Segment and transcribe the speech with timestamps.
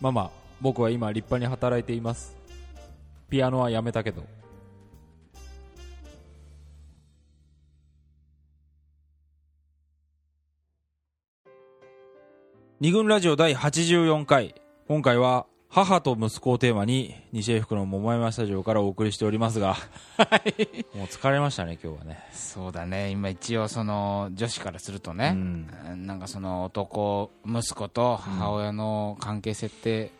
[0.00, 2.36] ママ僕は今立派に働いています。
[3.28, 4.24] ピアノはやめたけど。
[12.80, 14.54] 二軍ラジオ第84回。
[14.88, 19.70] 今回は母と息子をテーマに西英福の桃山スタジオからお送りしておりますが。
[20.94, 22.20] もう疲れましたね今日はね。
[22.32, 23.10] そうだね。
[23.10, 26.06] 今一応その女子からするとね、うん。
[26.06, 30.12] なんかその男息子と母親の関係性って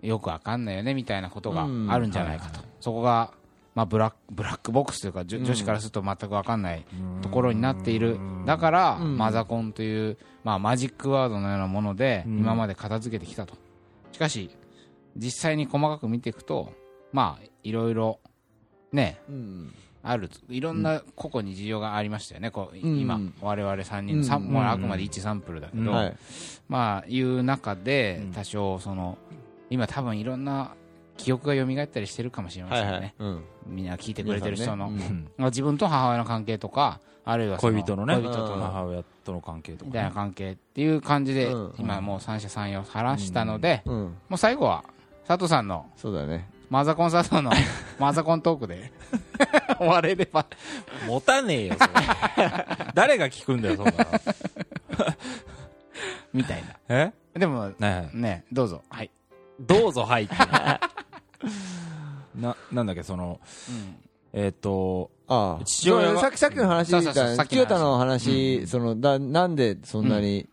[0.00, 3.30] よくわかんないよねみたいなことがあるんじゃないかと、そこが、
[3.74, 6.86] まあ、ブラックブラックボックスというか、女子からすると全くわかんない
[7.20, 9.18] ところになっている、だから、ん。
[9.18, 12.38] マザコンという、まあ、マジックワードのようなもので、うん。
[12.38, 13.54] 今まで片付けてきたと。
[14.10, 14.48] しかし
[15.16, 16.72] 実際に細かく見ていくと
[17.12, 18.20] まあいろいろ
[18.92, 19.74] ねうん。
[20.06, 22.98] あるいろんな個々に事情がありましたよね、こううん。
[22.98, 24.24] 今、我々3人、うん。
[24.24, 25.88] さもうあくまで一サンプルだけど、うん。
[25.88, 26.16] はい。
[26.68, 29.16] まあいう中でうん、多少その、
[29.70, 30.74] 今、多分いろんな
[31.16, 33.14] 記憶が蘇ったりしてるかもしれませんね、はいはい。
[33.18, 33.44] うん。
[33.66, 38.14] みんな聞いてくれてる人の、ねまあ自分と母親の関係とか、あるいは恋人のね。
[38.16, 41.74] 恋人との母親との関係とかね、みたいな関係っていう感じで、うん。
[41.78, 43.94] 今、もう三者三様話したので、うん。
[44.28, 44.84] もう最後は
[45.26, 45.86] 佐藤さんの。
[45.96, 46.48] そうだね。
[46.70, 47.50] マザコン佐藤の
[47.98, 48.92] マザコントークで。
[49.78, 50.46] 終われれば。
[51.06, 52.66] 持たねえよそれ。
[52.94, 53.96] 誰が聞くんだよそんなの。
[56.32, 57.12] みたいえ？
[57.34, 57.40] な。
[57.40, 58.16] でも、ねえ。
[58.16, 58.82] ね、どうぞ。
[58.88, 59.10] はい。
[59.60, 60.34] どうぞ入って。
[62.34, 63.40] ななんだっけその
[64.32, 65.64] えっ、とああ。
[65.64, 66.90] 父親さっきさっきの話。
[67.48, 70.48] 清田の話、そのだなんでそんなに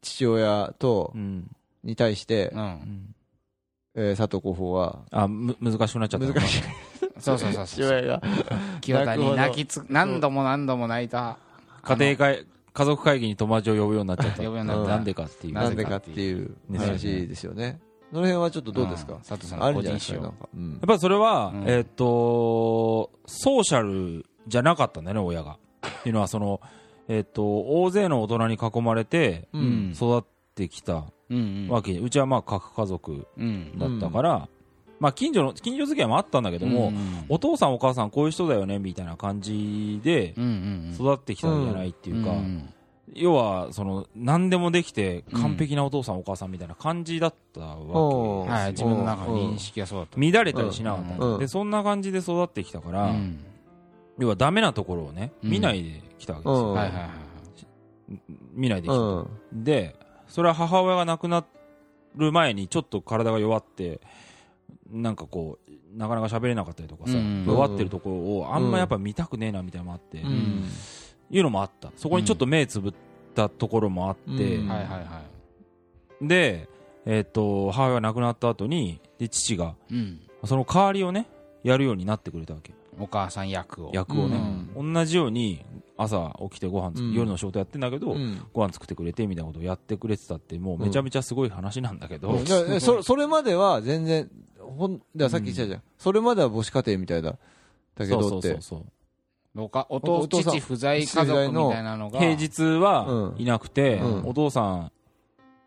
[0.00, 2.56] 父親と、うん、に対してう、。
[2.56, 3.14] うんん、
[3.94, 6.26] えー佐藤候補はあむ難しくなっちゃった。
[6.26, 6.62] 難しい。
[7.18, 7.66] そうそうそうそう。
[7.66, 8.22] 父親が
[8.80, 11.38] 清田に泣き泣つ、何度も何度も泣いた。
[11.82, 14.36] 家庭会家族会議に友達を呼ぶようになっちゃった。
[14.42, 14.90] 呼ぶようになった。
[14.90, 15.54] なんでかっていう。
[15.54, 17.80] なんでかっていうね話ですよね。
[18.10, 20.32] その辺はちょっとどうですか、ん佐藤さんの個人仕様ですかなん。
[20.32, 20.70] か、うん。
[20.72, 21.64] やっぱりそれは、うん。
[21.68, 25.58] えっ、とソーシャルじゃなかったんだよね親が。
[25.86, 26.60] っていうのはその
[27.08, 27.42] えっ、と
[27.82, 29.92] 大勢の大人に囲まれてうん。
[29.94, 30.22] 育っ
[30.60, 31.68] てきたうんうん。
[31.68, 33.78] わけ、うちはまあ核家族うん。
[33.78, 34.48] だったから、
[34.98, 42.72] まあ近所の近所付き合いもあったんだけども、うんお父さんお母さんこういう人だよねみたいな感じでうんうん育ってきたんじゃないっていうか、ん
[43.14, 48.44] 要はその何でもできて完璧なお父さんお母さんみたいな感じだったわけうんですよ。
[48.46, 50.20] はい、自分の中の認識はそうだった。
[50.20, 53.40] 乱れたりしなかった、うんでそんな感じで育ってきたから、うん。
[54.18, 57.08] 要はダメなところをねうん見ないできたわけですよ、うんはいはいはい。
[58.52, 59.96] 見ないできた、うんで
[60.30, 61.44] それは母親が亡くな
[62.16, 64.00] る前にちょっと体が弱って
[64.90, 67.44] なんかこうなかなか喋れなかったりとかさ、うん。
[67.46, 71.92] 弱ってるところをあんまやっぱ見たくねえなみたいなのもあって、いうのもあった。
[71.96, 72.94] そこにちょっと目つぶっ
[73.34, 74.68] たところもあって、うん。
[74.68, 75.22] はいはいは
[76.20, 76.26] い。
[76.28, 76.68] で、
[77.06, 80.20] えっと母親が亡くなった後にで父がうん。
[80.44, 81.26] その代わりをね
[81.62, 82.72] やるようになってくれたわけ。
[82.98, 83.90] お母さん役を。
[83.92, 84.38] 役をね、
[84.76, 85.64] 同じように
[86.02, 87.12] 朝起きてご飯作、うん。
[87.12, 88.40] 夜の仕事やってんだけど、うん。
[88.52, 92.38] ご飯作ってくれてみたいなことをやってくれてたってもうめちゃめちゃすごい話なんだけど、
[92.80, 97.36] そそれまでは全然ほんだからさっき言ってたじゃん、それまでは母子家庭みたいだ
[97.96, 98.28] だけどって。
[98.28, 98.84] そうそうそう
[99.56, 102.20] おかおお父父さん父不在家族みたいなのが。
[102.20, 103.42] 平日はうん。
[103.42, 104.28] いなくて、うん。
[104.28, 104.92] お父さん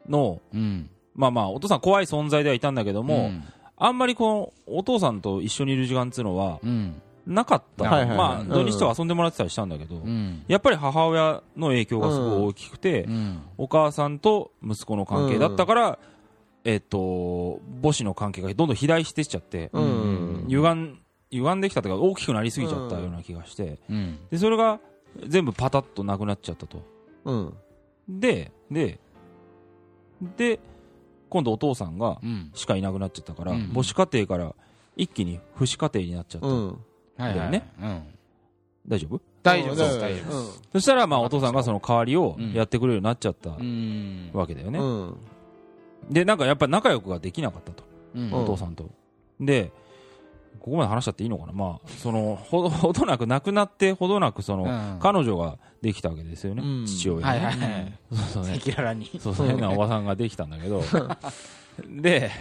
[0.08, 0.90] のうん。
[1.16, 3.44] まあまあお父さん怖い存在ではいたんだけども、ん。
[3.76, 7.02] あんまりこのお父さんと一緒にいる時間っていうのはうん。
[7.26, 8.18] なかった、はいはいはい。
[8.18, 8.50] まあうん。
[8.50, 10.44] 土日とか遊んでもらってたりしたんだけど、うん。
[10.48, 13.42] やっぱり母親の影響がすごい大きくて、うん。
[13.58, 16.00] お母さんと息子の関係だったから、
[16.66, 20.46] えっと母子の関係がどんどん肥大してっちゃって、うん。
[20.48, 21.00] 歪ん
[21.32, 24.20] 歪んできたというか大きくなりすぎちゃったような気がして、うん。
[24.30, 24.80] でそれが
[25.28, 26.84] 全部パタッとなくなっちゃったと。
[27.26, 27.54] うん。
[28.08, 29.00] でで
[30.38, 30.60] で
[31.30, 32.52] 今度お父さんがうん。
[32.54, 33.72] しかいなくなっちゃったから、うん。
[33.74, 34.54] 母子家庭から
[34.96, 36.48] 一気に父子家庭になっちゃった、
[37.18, 37.38] うんはい。
[37.38, 37.52] はい。
[37.52, 37.68] ね。
[37.82, 38.02] うん。
[38.88, 39.22] 大丈夫？
[39.44, 39.98] 大丈夫です、う。
[39.98, 40.62] ん大丈夫です。
[40.74, 44.30] そしたらまあお父さんがその代わりをやってくれるようになっちゃったうん。
[44.34, 45.18] わけだよね、うん。
[46.10, 47.84] でなんかやっぱ仲良くができなかったと、
[48.16, 48.34] うん。
[48.34, 48.90] お父さんと。
[49.40, 49.72] で
[50.60, 51.52] ここまで話しちゃっていいのかな？
[51.54, 55.00] まあそのほど ほどなく亡くなってほどなくその、うん。
[55.02, 56.86] 彼女ができたわけですよね、うん。
[56.86, 58.00] 父親はいね。
[58.12, 58.54] そうそうね。
[58.56, 59.10] 赤裸々に。
[59.20, 60.82] そうそう変なおばさんができたんだけど。
[61.90, 62.32] で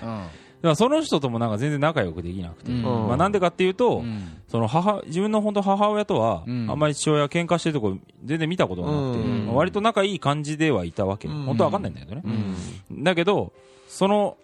[0.69, 2.83] らその人ともなんか全然仲良くできなくて、うん。
[2.83, 4.43] まあ、なんでかっていうと、うん。
[4.49, 6.71] その母自分の本当母親とは、うん。
[6.71, 9.47] あんまり父親喧嘩してるとこ全然見たことがなくて、うん。
[9.47, 11.45] まあ割と仲いい感じではいたわけ、うん。
[11.45, 12.23] 本当は分かんないんだけどね。
[12.91, 13.05] う、ん。
[13.05, 13.53] だけど
[13.89, 14.37] その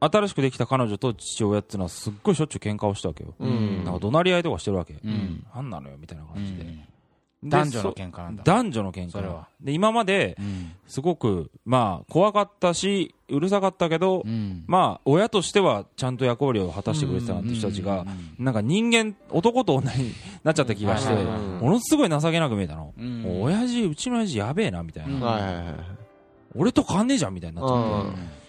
[0.00, 3.84] 新しくできた彼女と父親っていうのはすっごいしょっちゅう喧嘩をしたわけよ、うん。
[3.84, 5.46] なんか怒鳴り合いとかしてるわけ、うん。
[5.54, 6.70] なんなのよみたいな感じで、で
[7.42, 8.42] 男女のそ喧嘩なんだ。
[8.44, 9.10] 男女の喧嘩。
[9.10, 9.48] それは。
[9.60, 10.72] で今までうん。
[10.86, 14.64] すごくまあ怖かったしうるさかったけど、うん。
[14.66, 18.06] まあ親としてはちゃんと役割を果たしてくれてたなって人たちが、
[18.38, 20.12] なんか人間男と女に
[20.44, 23.42] なっちゃった気がして、ものすごい情けなく見えたの、うん。
[23.42, 25.74] 親父うちの親父やべえなみたいな、
[26.54, 28.41] 俺と変わんねえじゃんみたいになっちゃって、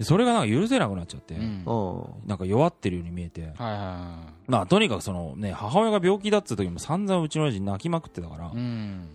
[0.00, 1.62] それがなんか許せなくなっちゃって、うん。
[1.66, 2.28] うん。
[2.28, 4.16] なんか弱ってるように見えて、はいは
[4.46, 9.08] まあとにかくそのね母親が病気だっつう時も散々うちの親父泣きまくってたから、いうん。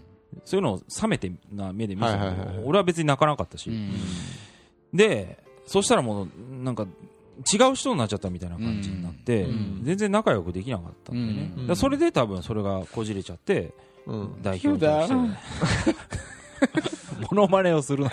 [0.45, 2.65] そういうのを冷めてな目で見てたけど、はいはいはいはい。
[2.65, 3.91] 俺は別に泣かなかったし、うん。
[4.93, 6.29] でそしたらもう
[6.63, 6.85] なんか
[7.51, 9.79] 違う人になっちゃったみたいな感じになって、うん。
[9.83, 11.61] 全然仲良くできなかったんでね、うん。
[11.61, 13.73] だからそれで多分それがこじれちゃって
[14.05, 14.41] うん。
[14.41, 15.07] 代表とし
[15.85, 15.95] て
[17.19, 18.05] モノマネをする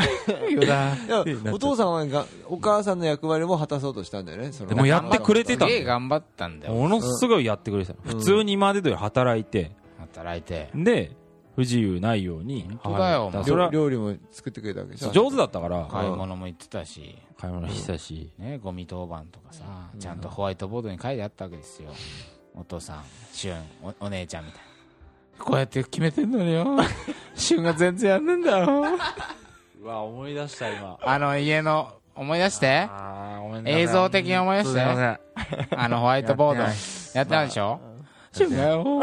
[1.52, 4.50] お父さんはがお母さんの役割も果たそうとしたんだよね。
[4.50, 6.74] でもやってくれてた頑張ったんだよ。
[6.74, 8.18] ものすごいやってくれてた、うん。
[8.18, 9.72] 普通に今まで通り働いて。
[9.98, 10.70] 働いて。
[10.74, 11.12] で
[11.56, 13.70] 不自由ないように本当だよ。
[13.70, 15.10] 料理も作ってくれたわけでしょ。
[15.10, 15.86] 上手だったから。
[15.90, 17.18] 買い物も行ってたし。
[17.38, 19.64] 買い物してたし、ねゴミ当番とかさ
[19.98, 21.90] ちゃんとホワイトボードに書いてあったわけですよ。
[22.54, 24.69] お父さん俊おお姉ちゃんみたいな
[25.40, 26.76] こうやって決めてんのによ。
[27.34, 28.84] 俊が全然やんねんだよ。
[29.82, 30.98] うわ思い出した今。
[31.02, 32.88] あの家の思い出して？
[32.90, 33.80] あーごめんなさい。
[33.80, 34.78] 映像的に思い出して？
[34.78, 35.18] すいません。
[35.76, 36.62] あのホワイトボード。
[36.62, 36.68] や
[37.14, 37.80] やってないでしょ？
[38.32, 38.84] 俊がよ。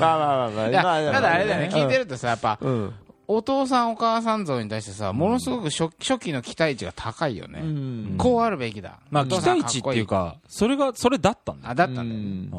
[0.00, 0.70] まあまあまあまあ
[1.12, 1.70] ただあれだよね。
[1.72, 2.94] 聞いてるるとさやっぱうん。
[3.28, 8.14] お父さんお母さん像に対してさものすごく初初期の期待値が高いよね、うん。
[8.18, 8.98] こうあるべきだ。
[9.10, 12.50] まあ期待値っていうかかそれがそれだったんだあだったんだよ、うん。
[12.50, 12.56] で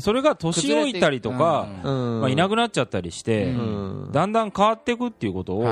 [0.00, 2.20] それが年老いたりとか、うん。
[2.20, 3.54] まあ、いなくなっちゃったりして、
[4.12, 5.66] だんだん変わっていくっていうことを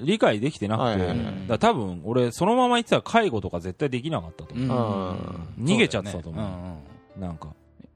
[0.00, 1.18] 理解できてなくて、はいはいはい。
[1.48, 5.16] だ多分俺そのまま言ってたら介護とか絶対できなかったと思う、あ
[5.58, 6.42] 逃げちゃってたと思
[7.16, 7.20] う。
[7.20, 7.48] なんか、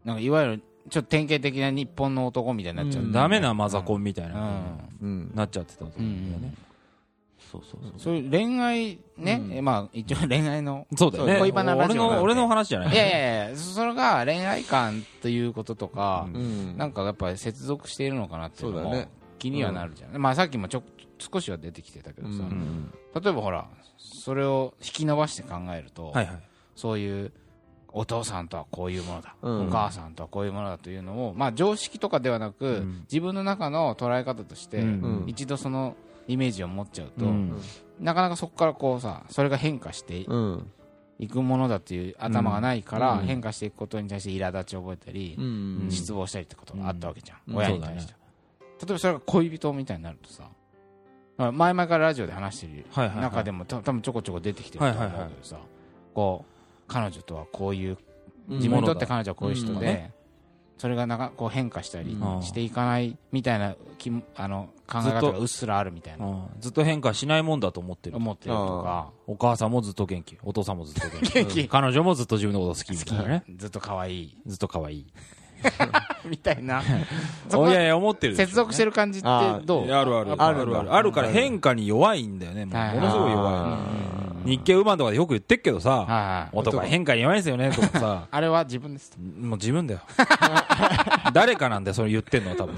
[0.04, 3.12] なんかいわゆるちょっと典型的な日本の男みたいになっちゃう、うん。
[3.12, 4.62] ダメなマザコンみたいな。
[5.34, 6.54] なっちゃってたと思うんだよね、
[7.50, 7.92] そうそうそう。
[7.98, 9.52] そういう恋愛ね、うん。
[9.52, 11.38] えまあ一応恋愛のそうだよね。
[11.38, 12.94] 恋バナラ俺の俺の話じゃない。
[12.94, 16.76] いやいやいやそれが恋愛観ということとか、うん。
[16.76, 19.08] なんかやっぱり接続しているのかなっていうのもね。
[19.38, 20.82] 気にはなるじゃん、まあさっきもちょ
[21.18, 22.92] 少しは出てきてたけどさ、うん。
[23.14, 26.42] 例えばほらそれを引き伸ばして考えると、はいはい。
[26.74, 27.32] そういう
[27.92, 29.68] お父さんとはこういうものだ、うん。
[29.68, 33.00] お母さんとはこういうものだというのを、まあ、常識とかではなく、うん。
[33.10, 34.88] 自分の中の捉え方として、うんう
[35.26, 35.28] ん。
[35.28, 35.96] 一度その
[36.28, 37.60] イメージを持っちゃうと、うん。
[37.98, 40.70] なかなかそこからこうさそれが変化してうん。
[41.18, 43.26] いくものだっていう頭がないから、うん。
[43.26, 45.88] 変化していくことに対して苛立ちを覚えたり、うん。
[45.90, 47.56] 失望したりってことがあったわけじゃん、うん。
[47.56, 48.18] 親に対して、例
[48.90, 50.44] えばそれが恋人みたいになるとさ
[51.36, 53.24] まあ前々からラジオで話してるはいはいはい。
[53.24, 55.56] 中でもた多分ちょこちょこ出てきてると思うけどさ、
[56.14, 56.52] こう
[56.86, 57.98] 彼女とはこういう
[58.48, 60.10] 自分にとって彼女はこういう人うんで、
[60.78, 62.42] それがなんかこう変化したりうん。
[62.42, 66.24] していかないみたいなきあの考え方がうっすらあるみたいな。
[66.24, 66.42] うん。
[66.60, 68.16] ずっと変化しないもんだと思ってる。
[68.16, 69.10] 思ってるとか。
[69.26, 70.38] お母さんもずっと元気。
[70.42, 71.34] お父さんもずっと元気。
[71.44, 71.68] 元気。
[71.68, 73.44] 彼女もずっと自分のこと好きみたいなね。
[73.56, 74.36] ずっと可愛い。
[74.46, 75.06] ずっと可愛い。
[76.24, 76.80] みたいな。
[76.82, 79.28] いやいや思ってるでしょ接続してる感じって
[79.64, 79.90] どう？
[79.90, 80.42] あるあるある。
[80.42, 80.94] あるある。
[80.94, 82.64] あるから変化に弱いんだよね。
[82.64, 83.78] もうはいものすごい弱あ
[84.24, 88.28] い日経ウーマンとかでよく言ってっけどさ男は変化に弱いんですよねとかさ。
[88.30, 90.00] あれは自分ですもう自分だよ。
[91.32, 92.74] 誰かなんだよそれ言ってんのは多分。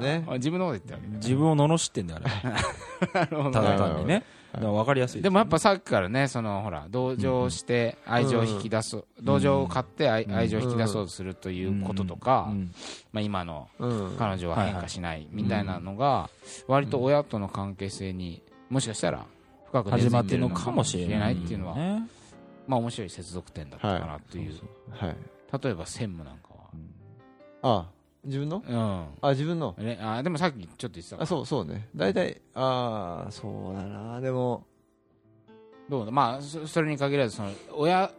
[0.00, 0.24] ね。
[0.34, 3.26] 自分のこと言ってるわ自分を罵ってんだよあれ。
[3.52, 4.24] ただ単にね。
[4.52, 12.72] だから分かりやすいでもやっぱさっきからねそのほら同情して愛情を引き出す同情を買って愛愛情を引き出そうとするということとかうん。
[13.12, 14.16] まあ今のうん。
[14.18, 16.30] 彼女は変化しないみたいなのが
[16.66, 19.26] 割と親との関係性にもしかしたら
[19.68, 22.08] 深く根始まってるのかもしれなないいっていうのはね。
[22.66, 24.52] まあ面白い接続点だったかなっていう。
[24.90, 25.16] はい。
[25.62, 26.48] 例えば専務なんか
[27.62, 27.90] あ
[28.24, 28.62] 自分の？
[28.66, 29.74] はあ自分の？
[30.02, 31.88] あでもさっきちょっと言ってたあそうそうね。
[31.96, 34.20] 大体ああそうだな。
[34.20, 34.66] でも
[35.88, 36.10] どうだ？
[36.10, 38.10] まあそそれに限らずその親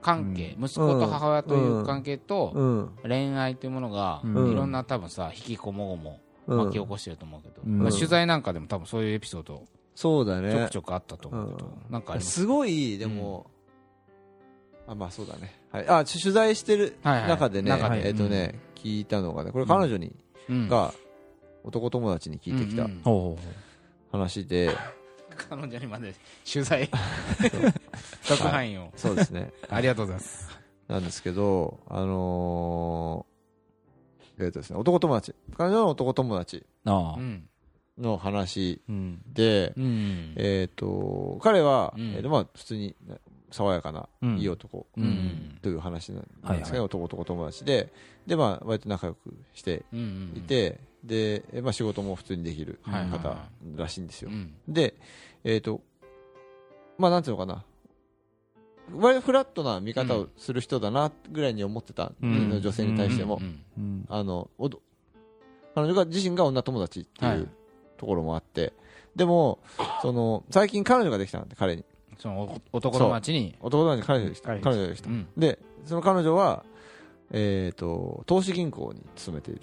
[0.00, 2.90] 関係息子と母親という関係とうん。
[3.02, 4.50] 恋愛というものがうん。
[4.50, 6.18] いろんな多分さ引きこもごも
[6.48, 7.78] うん巻き起こしてると思うけど、うん。
[7.78, 9.62] まあ、取材なんかでも多分そういうエピソード
[9.94, 11.92] そうだちょねくちょくあったと思うけど、うん。
[11.92, 12.40] なんかす？
[12.40, 13.50] すごいでも
[14.86, 15.54] あまあそうだね。
[15.70, 15.88] はい。
[15.88, 17.28] あち取材してるはいはい。
[17.28, 18.06] 中でね中で。
[18.08, 20.12] えっとね聞いたのがねこれ彼女に
[20.48, 20.68] うん。
[20.68, 20.92] が
[21.64, 22.88] 男友達に聞いてきた
[24.10, 24.76] 話で。
[25.48, 26.14] 彼女にまで
[26.50, 26.88] 取材。
[28.28, 28.92] 特派員を。
[28.96, 29.52] そうですね。
[29.70, 30.48] ありがとうございます。
[30.88, 35.34] なんですけどあのーえっとですね男友達。
[35.56, 36.56] 彼女の男友達。
[36.84, 37.18] うああ。
[37.18, 37.48] うん
[37.98, 39.22] の話うん。
[39.32, 42.14] でうんえっと彼はうん。
[42.14, 42.94] えっとまあ普通に
[43.50, 44.38] 爽やかなうん。
[44.38, 46.72] いい男うんという話なんですはいはい。
[46.72, 47.92] ね男男友達で。
[48.26, 49.84] でまあ割と仲良くして
[50.36, 53.36] いてでまあ仕事も普通にできる方
[53.76, 54.30] らしいんですよ。
[54.30, 54.54] うん。
[54.68, 54.94] で
[55.44, 55.80] えっと
[56.98, 57.64] まあなんていうのかな。
[58.94, 62.60] 割とフラットな見方をする人だなぐらいに思ってた、うん。
[62.60, 63.40] 女性に対しても、
[64.08, 64.50] あの
[65.74, 67.38] 彼女が自身が女友達ってはい。
[67.38, 67.48] いう
[68.02, 68.72] ところもあって、
[69.14, 69.60] でも
[70.02, 71.84] その最近彼女ができたんで彼に。
[72.18, 73.56] そのお男の街に。
[73.60, 74.48] 男友達に彼女ができた。
[74.48, 75.08] 彼彼女ができた。
[75.08, 75.28] うん。
[75.36, 76.64] でその彼女は、
[77.30, 79.60] えー、と投資銀行に勤めている。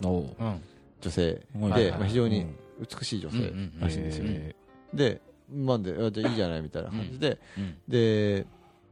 [0.00, 1.32] 女性。
[1.34, 2.46] で、はいまあ、非常に
[2.78, 3.52] 美しい女性。
[3.80, 4.54] らしいんですよ、うん。
[4.96, 5.20] で
[5.50, 7.76] なんであじゃあいいじゃないみたいな感じで、うん。
[7.88, 8.46] で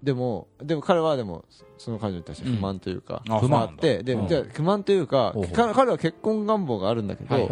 [0.04, 1.44] でもでも彼はでも
[1.78, 4.28] その彼女に対して不満というか、あ不満あってで、うん。
[4.28, 7.48] じゃあ不満というか彼は結婚願望があるんだけど、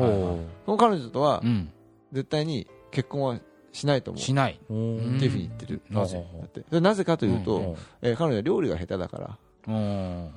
[0.67, 1.73] その彼女とはうん。
[2.13, 3.41] 絶対に結婚は
[3.73, 4.23] しないと思う。
[4.23, 4.61] しない。
[4.63, 6.63] っていうふうに言ってる、なぜだって。
[6.71, 9.39] でなぜかというと、彼女は料理が下手だから。
[9.69, 10.31] うん。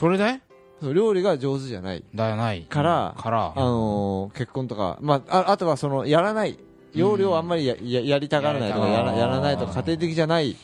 [0.00, 0.40] それで？
[0.80, 2.02] そう料理が上手じゃない。
[2.14, 2.62] だよない。
[2.62, 6.58] からあのー結婚とか、まあ、ああとはそのやらない。
[6.94, 10.56] 料理をあんまりやややりたがらないとかやらないとか家庭的じゃない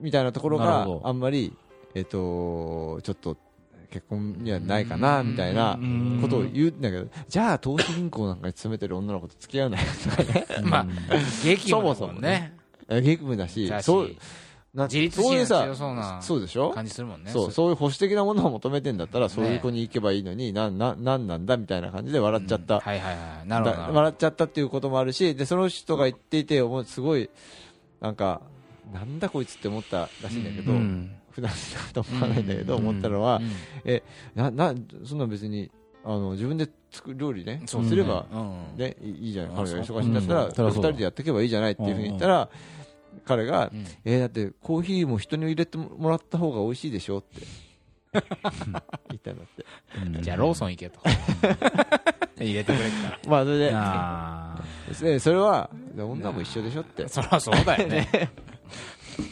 [0.00, 1.54] みたいなところがあんまり、
[1.94, 3.36] えっとちょっと
[3.90, 6.18] 結婚にはないかなみたいなうん。
[6.20, 10.86] ことを言うんだけどじゃあ投資銀行なんかに勤めてる女の子と付き合うなよとかねまあ
[11.44, 12.54] 激務だそもそももんね。
[12.88, 14.10] え激務だしそう
[14.74, 16.70] 自立そういうさ心が強そうなそうでしょ？
[16.70, 17.30] 感じするもんね。
[17.30, 17.70] そうそう。
[17.70, 22.80] いう保守的なものを求めてんだったらそういう子に行けばいいのに、なななんなんだみたいな感じで笑っちゃった、うん。
[22.80, 23.48] はいはいはい。
[23.48, 27.30] なるほど笑っちゃったっていうこともあるしでその人が言っていてすごい
[28.00, 28.42] なんか
[28.92, 31.10] なんだこいつって思ったらしいんだけど、うん。
[31.30, 32.88] 普段だと思わないんだけど、うん。
[32.88, 33.40] 思ったのは、
[33.84, 34.02] うん。
[34.34, 35.70] ななそんな別に
[36.04, 38.76] あの自分で作る料理ねそうすれば、うん。
[38.76, 39.98] ね、いいじゃないあ彼女がそう。
[39.98, 40.74] 忙しいんだったら、うん。
[40.74, 42.48] 二人でやっていけばいいじゃないっていうふうに言ったら、
[43.24, 43.84] 彼が、うん。
[44.04, 47.68] えーだってコーヒーも人に入れてもらった方が美味しいでしょって。
[48.12, 50.22] 言ったんだって。
[50.22, 51.00] じゃあローソン行けと。
[52.40, 53.18] 入れてくれっか。
[53.28, 53.70] まあそれで。
[53.74, 54.64] あ
[55.00, 57.02] でそれは女も一緒でしょって。
[57.02, 58.30] らそりゃそうだよね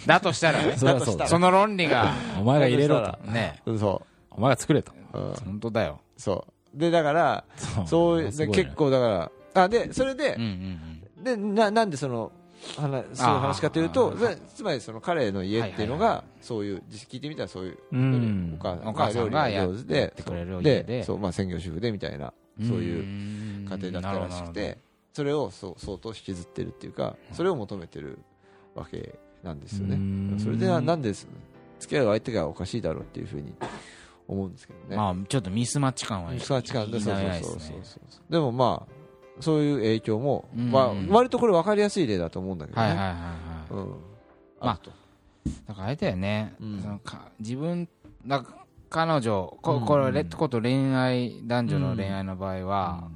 [0.07, 0.73] だとしたらね。
[0.73, 1.27] ー そりゃそうだ。
[1.27, 2.13] その論理が。
[2.41, 3.31] お前が入れろと。
[3.31, 4.93] ねそお前が作れと。
[5.13, 6.01] う、うん、本当だよ。
[6.17, 6.79] そう。
[6.79, 7.45] でだから
[7.87, 8.23] そう。
[8.23, 10.45] いう結構だからあでそれでうんう
[11.23, 12.31] んでななんでその
[12.77, 18.59] 話そういう話かというとでつまりその彼の家っていうのはいはいがそういう実聞いてみたらそういううん。
[18.61, 22.69] お母お母さん料理が上手でやってくれる家でそうまあ専業主婦でみたいなうん。
[22.69, 24.79] そういう家庭だったらしくて
[25.13, 28.19] それをそう相当引きずってるっていうかそれを求めてる
[28.75, 30.37] わけなんですようん。
[30.37, 31.27] ねそれでななんで付
[31.89, 33.55] き合う相手がおかしいだろうっていうふうに
[34.29, 34.97] 思うんですけどね。
[34.97, 38.93] まあちょっとミスマッチ感はミスマッチ感で否そうそうそうそうでもまあ
[39.41, 44.81] そういう影響も、うんまあ、割とこれ分かりやすい例だと思うんだけどね、まあ
[45.69, 46.81] だからあれだよね、うん。
[46.81, 47.89] そのか自分
[48.27, 48.45] だ
[48.89, 53.11] 彼女こうんこれ、レこと恋愛男女の恋愛の場合は、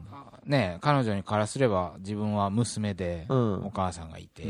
[0.45, 3.67] ね彼女にからすれば自分は娘で、うん。
[3.67, 4.45] お母さんがいて、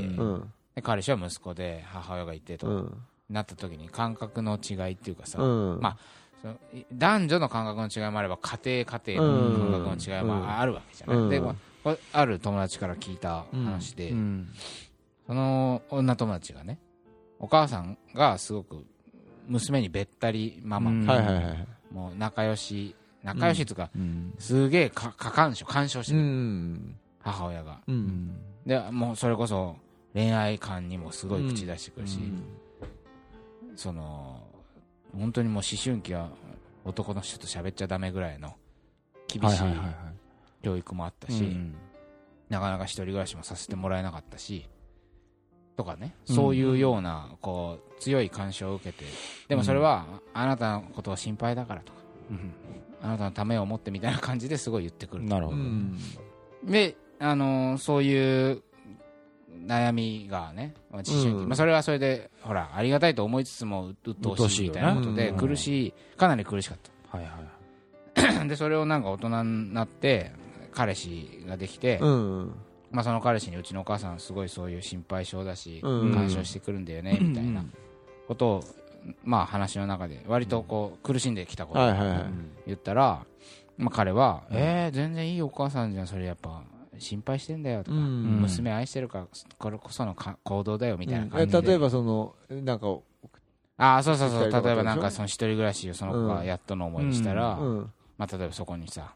[0.82, 3.02] 彼氏は息子で母親がいてと、うん。
[3.30, 5.80] なった時に感覚の違いっていうかさ、うん。
[5.80, 5.96] まあ
[6.42, 11.28] そのい男女の感覚の違いもあれば家庭家庭の感覚の違いもあるわけじゃない、うん。
[11.28, 14.48] でまあこれある友達から聞いた話で、うん。
[15.28, 16.80] その女友達がね
[17.38, 18.84] お母さんがすごく
[19.46, 21.06] 娘にべったりママ、うん。
[21.06, 24.34] はいはいはいもう仲良し仲良しっていうか、うん。
[24.40, 26.96] すげえか過干渉干渉してうる、ん。
[27.20, 27.78] 母親が。
[28.66, 29.76] でもうそれこそ
[30.14, 32.18] 恋愛観にもすごい口出してくるし、
[33.76, 34.42] その
[35.16, 36.30] 本当にもう思春期は
[36.84, 38.54] 男の人と喋っちゃダメぐらいの
[39.28, 39.58] 厳しい
[40.62, 41.74] 教育もあったし、うん。
[42.48, 44.68] なかなか一人暮らしもさせてもらえなかったし
[45.76, 46.34] とかね、うん。
[46.34, 49.04] そういうようなこう強い干渉を受けて。
[49.48, 51.98] でもそれはあなたのことを心配だからとか。
[52.30, 52.52] うん。
[53.02, 55.56] あなたのためを思ってみたいな感じですごい言ってくるなるほど。
[55.56, 55.98] うん
[56.64, 58.62] で、あのーそういう
[59.66, 61.48] 悩みがね、まあ、思春期、うん。
[61.48, 66.78] まあ、それはそれでほらありがたいと思いつつもう鬱陶しいみたいなことで苦しいかなり苦しかっ
[67.10, 67.32] はいはい
[68.14, 70.32] たでそれをなんか大人になって
[70.72, 72.54] 彼氏ができて、うん。
[72.90, 76.12] まあ、その彼氏にうちのお母さんすごいそういう心配性だし、うん。
[76.12, 77.64] 干渉してくるんだよねみたいな
[78.26, 78.64] ことを、
[79.24, 81.92] まあ、話の中で割とこう苦しんできたことを
[82.66, 83.24] 言ったら、
[83.76, 86.62] まあ、彼は、えー、全然いいお母さんじゃんそれやっぱ
[87.00, 88.40] 心配してんだよとか、うん。
[88.42, 89.26] 娘愛してるから
[89.58, 92.86] これこそのか行動だよみたいなえ感じで、例えばそのなんか
[93.76, 94.50] ああそうそうそう。
[94.50, 97.92] 例えばなんかその一人暮らしをその子がやっとの思いしたら、うん。
[98.18, 99.14] まあ、例えばそこにさ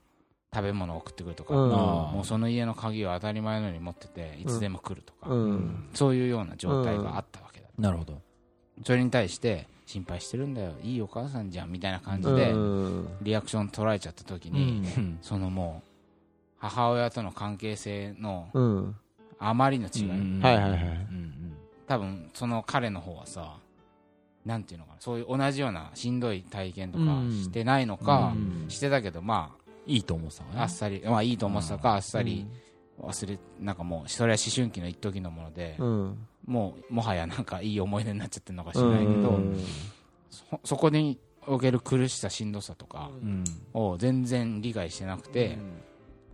[0.54, 1.70] 食べ物を送ってくるとか、うん。
[1.70, 5.90] もうその家の鍵を当たり前のように持ってていつでも来るとか、うん。
[5.92, 7.66] そういうような状態があったわけだ。
[7.76, 8.22] と、なるほど。
[8.84, 10.72] それに対して心配してるんだよ。
[10.82, 13.08] いいお母さんじゃんみたいな感じでうん。
[13.20, 15.18] リアクション取られちゃった時に、うん。
[15.20, 15.93] そのもう
[16.68, 18.96] 母親との関係性のうん。
[19.38, 20.40] あまりの違い、うん。
[20.40, 20.80] はいはいはい。
[20.80, 21.34] うん
[21.86, 23.58] 多分その彼の方はさ
[24.46, 27.30] なんていうのかなそういう同じようなしんどい体験とかうん。
[27.30, 28.70] してないのか、うん。
[28.70, 29.54] してたけどま
[29.86, 32.46] いいと思ってたあっさりまあいいと思ってたかあっさり
[33.00, 36.18] 忘れなんかもうそれは思春期の一時のもので、うん。
[36.46, 39.56] もうもはやなんかいい思い出になっちゃってるのか知らないけど、うん。
[40.30, 43.44] そそこにおける苦しさしんどさとかうん。
[43.74, 45.58] を全然理解してなくて、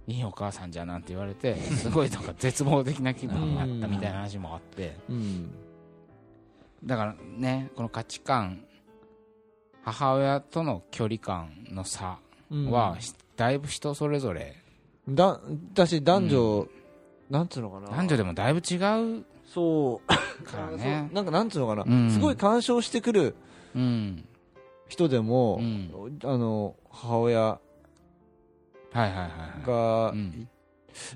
[0.07, 4.97] いいお母さんじゃんなんて言われてすごいなんか絶望的な気分になったみたいな話もあって。
[5.09, 5.51] うん。
[6.85, 8.65] だからねこの価値観
[9.83, 12.19] 母親との距離感の差
[12.51, 12.71] うん。
[12.71, 12.97] は
[13.37, 14.57] だいぶ人それぞれ。
[15.09, 15.41] だ
[15.75, 16.69] だし男女
[17.31, 17.89] なんつうのかな。
[17.89, 18.77] 男女でもだいぶ違
[19.21, 21.09] うそうからね。
[21.15, 22.11] なんかなんつうのかな、うん。
[22.11, 23.35] すごい干渉してくる
[23.75, 24.25] うん。
[24.89, 26.19] 人でも、うん。
[26.25, 27.61] あの母親
[28.93, 30.49] が、うん。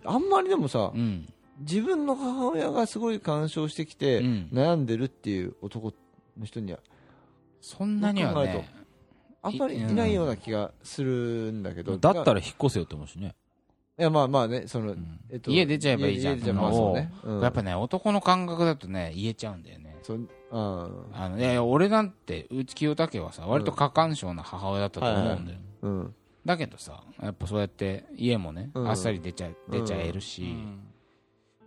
[0.05, 1.29] あんまりでもさ、うん。
[1.61, 4.49] 自分の母親がすごい干渉してきて、うん。
[4.53, 5.93] 悩んでるっていう男
[6.39, 6.79] の人には
[7.61, 8.69] そんなにはね
[9.43, 13.35] あんまりいないような気がするんだけど、だったらら引っ越せよって思うしね。
[13.97, 15.21] いやまあまあねその、うん。
[15.31, 16.35] えっと家出ちゃえばいいじゃん。
[16.35, 16.95] 家出ちゃえばまあそう。
[16.95, 17.41] ね、うん。
[17.41, 19.97] やっぱね男の感覚だとね言えちゃうんだよね。
[20.03, 20.29] そう。
[20.51, 21.29] ああ。
[21.29, 26.15] のいやいや俺なんて内清武はさ割と過干渉な母親だったと思うんだよ、ーうん
[26.45, 28.89] だけどさやっぱそうやって家もね、うん。
[28.89, 30.81] あっさり出ちゃ出ちゃえるうし、ん。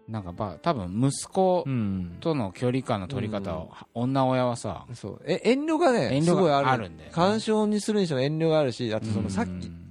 [0.08, 5.22] なんかまあ多分息子うんとの距離感の取り方を、女親はさそう。
[5.26, 9.84] え遠慮がね遠慮すごいあるがあるんだよ、ね、干渉にするにしても遠慮があるしあとそのさっき、うん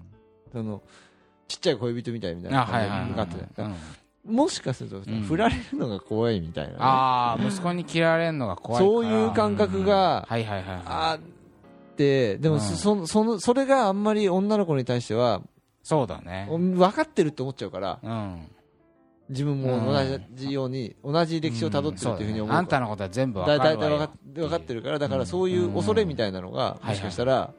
[0.52, 0.83] その
[1.49, 3.49] ちっちゃい恋人みたいみたいな感じがあってね
[4.26, 4.35] うん。
[4.37, 5.23] もしかすると、ん。
[5.23, 10.83] 振られるのが怖いみたいなね、ああ息子に嫌われるのが怖いそういう感覚がはいはいはいはい。
[10.87, 11.19] あ
[11.97, 12.61] ってでもうん。
[12.61, 15.43] そそそのそれがあんまり女の子に対しては
[15.83, 16.47] そうだね。
[16.50, 18.47] 分かってるって思っちゃうからうん。
[19.29, 19.95] 自分も同
[20.35, 23.97] じように同じ歴史をたどってるっていうふうに思うあんたからのことは全部分かかるわよ。
[24.05, 27.52] っ分かってるからだからそういう恐れみたいなのがうんもしかしたら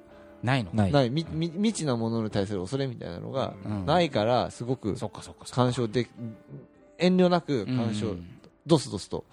[0.43, 0.91] ないのない。
[0.91, 1.09] ない。
[1.09, 3.85] みみ未知なものに対する恐れみたいなのがうん。
[3.85, 5.63] ないからすごくそっかそっかそっか。
[5.63, 6.07] 干渉で
[6.99, 8.15] 遠慮なく干渉
[8.67, 9.23] うんドスドスと。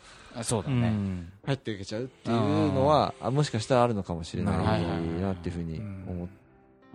[0.42, 1.33] そうだね、ん。
[1.44, 6.29] 入っていけちゃうっていうのはあもしかしたらあるのかもしれないなっていうふうに思っ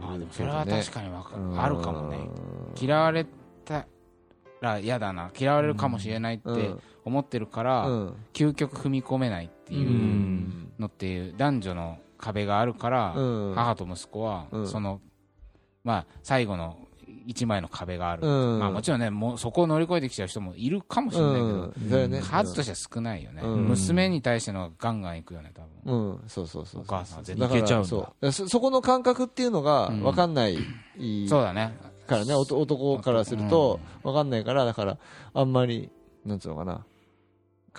[0.02, 1.62] あでもそれは確かにわかうん。
[1.62, 2.18] あるかもね。
[2.80, 3.26] 嫌われ
[3.66, 3.86] た
[4.62, 5.32] ら嫌だな。
[5.38, 6.82] 嫌われるかもしれないってうん。
[7.06, 8.14] 思ってるから、うん。
[8.34, 13.56] 究極踏み込めないっていううんのっていう男女の壁があるから、うん。
[13.56, 14.68] 母と息子は、うん。
[14.68, 15.02] その
[15.84, 16.78] まあ最後の
[17.26, 18.60] 一枚の壁がある、うん。
[18.60, 22.22] まあ、もちろんねもうそこを乗り越えてきちゃう人もいるかもしれないけど、ね。
[22.22, 23.66] 数としては少ないよね、うん。
[23.66, 26.12] 娘に対してのがガンガンいくよね多分。
[26.12, 26.82] うんそうそうそう。
[26.82, 27.88] お母さんは絶だからいけちゃうんだ。
[27.90, 30.04] そそそこの感覚っていうのがうん。
[30.04, 30.58] 分かんない
[31.28, 31.76] そうだね。
[32.08, 34.98] からね男からすると分かんないからだから
[35.34, 35.92] あんまり
[36.26, 36.84] なんつうのかな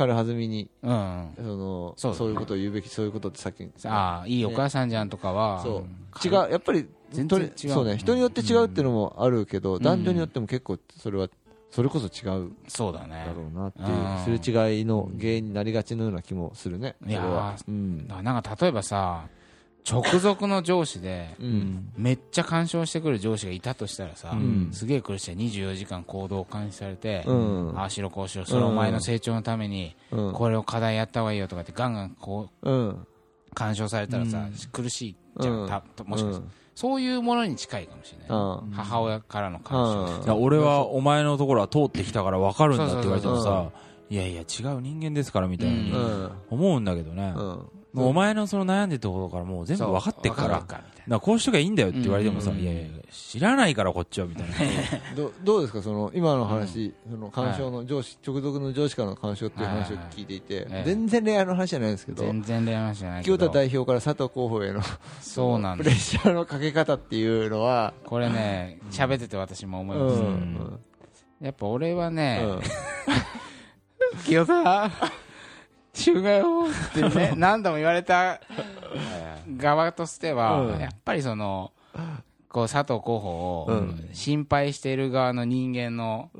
[0.00, 1.34] 軽はずみにうん、うん。
[1.36, 2.18] そのそうだね。
[2.18, 5.84] そういうことを言うべきそういうことってさっきああいいお母さんじゃんとかは、そ
[6.24, 6.26] う。
[6.26, 7.70] 違うやっぱり全然違う。
[7.70, 7.98] そうね。
[7.98, 9.82] 人によって違うっていうのもあるけどん。
[9.82, 11.28] 男女によっても結構それは
[11.70, 13.24] それこそ違うそうだね。
[13.26, 14.32] だろうなってうん。
[14.32, 16.96] いうすれ違いの原因になりがちのような気もするね。
[17.06, 18.08] いやうん。
[18.08, 19.26] なんか例えばさ
[19.88, 21.92] 直属の上司でうん。
[21.96, 24.70] めっちゃ干渉してくる上司がいたとしたらさ、うん。
[24.72, 25.36] すげえ苦しい。
[25.36, 27.78] 24時間行動を監視されて、うん。
[27.78, 30.32] ああしろこうしろそれお前の成長のためにうん。
[30.32, 33.06] これを課題やった方がいいよとかってガンガンこううん。
[33.54, 34.52] 干渉されたらさ、うん。
[34.70, 35.68] 苦しいじゃん、うん。
[35.68, 36.50] たもしかしたら、うん。
[36.74, 38.70] そういうものに近いかもしれない、うん。
[38.72, 43.70] 母親からの干渉、俺はお前のところは通ってきたから分かるんだって言われてもさ
[44.08, 46.30] いやいや違う人間ですからみたいにうん。
[46.50, 47.32] 思うんだけどね。
[47.36, 51.18] うんもうお前のその悩んでるところからもう全部分かってっから。
[51.18, 52.58] こうしときゃいいんだよって言われてもさうん。
[52.58, 54.54] いやいや知らないからこっちはみたいな。
[55.16, 55.82] どどうですか？
[55.82, 64.80] その今の話、その干渉の上司、直属の上司からの干渉っていう話を聞いていて、全然恋愛の話じゃないんですけど全然恋愛の話じゃないけ清田ど代表から佐藤候補への
[65.20, 70.80] そうなんだプレッシャーのかけ方っていうのは、これね喋ってて私も思ういます、ん。
[71.40, 72.60] やっぱ俺はね、うん。
[74.24, 74.90] 清田？
[76.04, 78.40] 中華よってね 何度も言われた
[79.56, 80.80] 側としては、うん。
[80.80, 81.72] やっぱりその
[82.48, 84.08] こう佐藤候補をうん。
[84.12, 86.30] 心配している側の人間の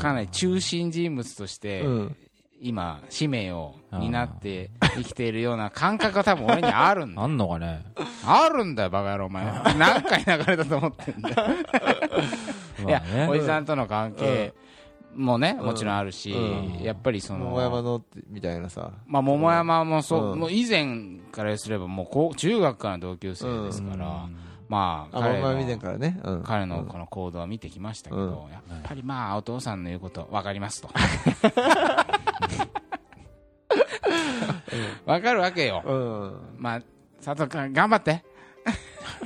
[0.00, 2.16] かなり中心人物として、うん。
[2.58, 7.84] 今使命を担って生きているような感覚が多分俺にあるんだあんのかね？
[8.24, 9.44] あるんだよバカ野郎お前。
[9.78, 11.36] 何回流れたと思ってんだよ。
[12.86, 14.54] いや、おじさんとの関係
[15.16, 16.82] もねもちろんあるし、うん。
[16.82, 18.92] やっぱりその桃山のみたいなさ。
[19.06, 20.38] まあ、桃山もそう、うん。
[20.38, 24.28] もう以前からすればもうこう中学からの同級生ですから、
[24.68, 26.20] まああ彼のからね。
[26.22, 26.42] うん。
[26.42, 28.52] 彼のこの行動は見てきましたけど、うん。
[28.52, 30.90] やっぱりまあお父さんの言うこと分かりますと。
[35.06, 35.82] 分かるわけよ。
[35.84, 36.40] うん。
[36.58, 36.82] まあ
[37.24, 38.24] 佐藤君頑張って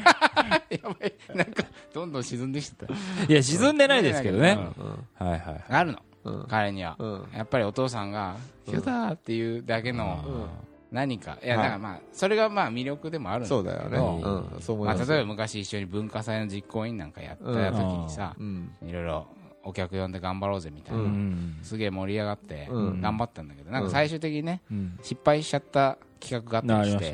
[0.71, 1.13] やばい。
[1.35, 2.93] なんかどんどん沈んできてた。
[3.29, 4.59] いや沈んでないですけどね、
[5.21, 5.27] うん。
[5.27, 5.99] はいはいあるの。
[6.25, 6.47] うん。
[6.49, 6.97] 彼には。
[6.99, 7.29] うん。
[7.35, 8.37] やっぱりお父さんが
[8.67, 10.47] 「うんヒュダー」っていうだけのうん。
[10.91, 11.39] 何か。
[11.43, 11.65] いやはい。
[11.65, 13.63] だからまあそれがまあ魅力でもあるんだけど。
[13.63, 13.99] そうだよね。
[13.99, 14.61] うん。
[14.61, 18.71] そう思いまあ、例えば昔一緒に文化祭の実行委員なんかやった時にさ、うん。
[18.87, 19.27] いろいろ
[19.63, 21.03] お客呼んで頑張ろうぜみたいな、
[21.63, 23.01] すげえ盛り上がってうん。
[23.01, 24.99] 頑張ったんだけど、なんか最終的にねうん。
[25.03, 27.13] 失敗しちゃった企画があったりして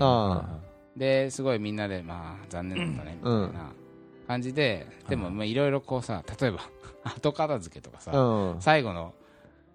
[0.96, 3.72] ですごいみんなでまあ残念だったねみたいな
[4.26, 6.60] 感じで、でもまあいろいろこうさ例えば
[7.04, 8.60] 後片付けとかさ、うん。
[8.60, 9.14] 最後の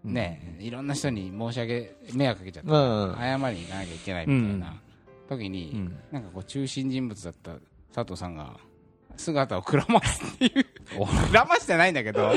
[0.03, 3.15] ね、いろんな人に申し訳迷惑かけちゃった、うん。
[3.15, 4.81] 謝りに行かなきゃいけないみたいな
[5.29, 5.97] 時に、うん。
[6.11, 7.51] なんかこう中心人物だった
[7.93, 8.57] 佐藤さんが
[9.17, 10.65] 姿をくらますっていう
[11.29, 12.31] くらましてないんだけど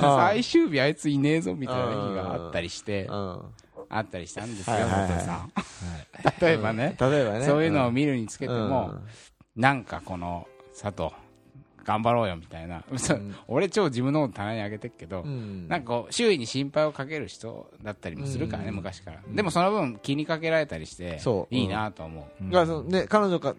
[0.00, 3.40] 最終日あいついねえぞみたいな日があったりしてうん。
[3.90, 4.86] あったりしたんですよはい
[5.24, 5.52] さん
[6.40, 6.96] 例えばね。
[7.00, 7.44] 例えばね。
[7.44, 8.92] そういうのを見るにつけても
[9.56, 9.62] うん。
[9.62, 10.46] なんかこの
[10.80, 11.10] 佐藤
[11.84, 12.82] 頑張ろうよみたいな。
[12.96, 13.34] そううん。
[13.48, 15.68] 俺超自分のこと棚に上げてるけどうん。
[15.68, 18.76] なんかこう周囲に心配をかける人だったりもするからねうん。
[18.76, 19.18] 昔から。
[19.26, 21.18] でもその分気にかけられたりして
[21.50, 22.44] いいなと思う。
[22.46, 23.54] だからそのね彼女か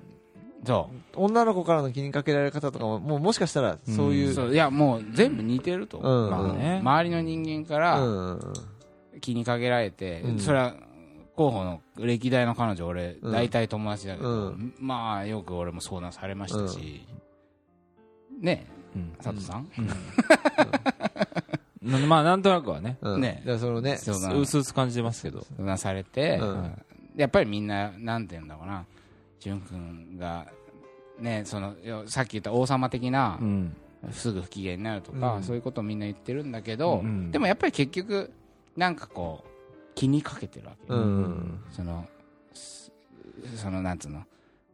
[0.65, 1.24] そう。
[1.24, 4.34] 女の子からの気にかけられる方とかももうもしかしたらそういう。
[4.34, 4.54] そう。
[4.54, 8.54] いやもう全部似てるとまあね周りの人間かうらん。
[9.22, 10.39] 気にかけられて、うん。
[10.39, 10.76] それは
[11.39, 13.32] 候補の歴代の彼女俺うん。
[13.32, 17.06] 大体友達だけど、うまあよく俺も相談されましたし、
[18.41, 19.13] ねうん。
[19.23, 19.69] 佐藤さん、
[21.82, 22.97] な まあなんとなくはね。
[22.99, 23.21] うん。
[23.21, 23.41] ね。
[23.45, 25.45] だからそのね相談うすうす感じてますけど。
[25.56, 26.82] 相談されて、うん。
[27.15, 28.86] やっぱりみんななんて言うんだろうな。
[29.39, 30.45] 淳君が
[31.19, 33.78] ねそのよさっき言った王様的な、うん。
[34.12, 35.43] すぐ不機嫌になるとか、うん。
[35.43, 37.32] そういうことをみんな言ってるんだけど、うん。
[37.32, 38.30] でもやっぱり結局
[38.75, 39.48] なんかこう
[39.99, 42.07] 気にかけてるわけよ、うんその
[42.53, 42.89] す
[43.57, 44.23] そのなんつうの？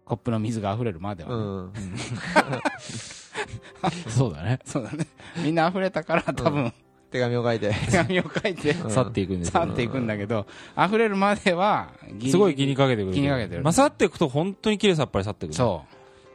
[0.05, 1.73] コップの水が溢れるまではね、うん。
[4.07, 4.59] そうだね。
[4.63, 5.07] そうだね。
[5.43, 6.71] みんな溢れたから多分、
[7.09, 7.73] 手紙を書いて。
[7.89, 8.69] 手紙を書いて。
[8.69, 8.91] うん。
[8.91, 10.45] 去っていくんです去っていくんだけど
[10.77, 11.89] 溢れるまでは
[12.29, 13.63] すごい気にかけてくる気にかけてる。
[13.63, 15.83] まあ去っていくと本当に綺麗さっぱり去ってくるそ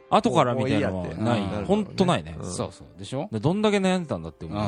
[0.09, 1.65] 後からみたいなのはないうん。
[1.65, 2.35] 本当ないね。
[2.37, 2.51] う、うん。
[2.51, 2.99] そうそう。
[2.99, 4.67] でしょ、でどんだけ悩んでたんだってうん思う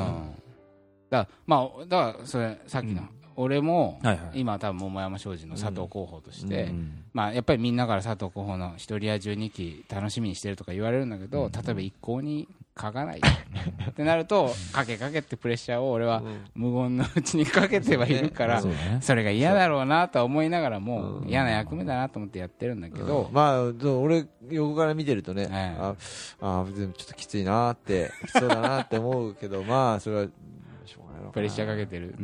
[1.10, 4.00] だからまあだからそれさっきの、うん俺も、
[4.34, 13.22] 今多分桃山商事の佐藤候補として、うんまあ、やっぱりみんなから佐藤候補の一人や12期楽しみにしてるとか言われるんだけど、例えば一向に書かない。
[13.90, 16.24] ってなるとかけかけってプレッシャーを俺は
[16.56, 18.64] 無言のうちにかけてはいるから、
[19.02, 21.26] それが嫌だろうなとは思いながらも、う。
[21.26, 21.30] ん。
[21.30, 25.96] 嫌な役目だなと思ってやってるんだけど、まあ俺横から見てるとねええあ
[26.42, 30.28] あちょっときついなーってきつそうだなって思うけどまあそれは
[31.32, 32.16] プレッシャーかけてる。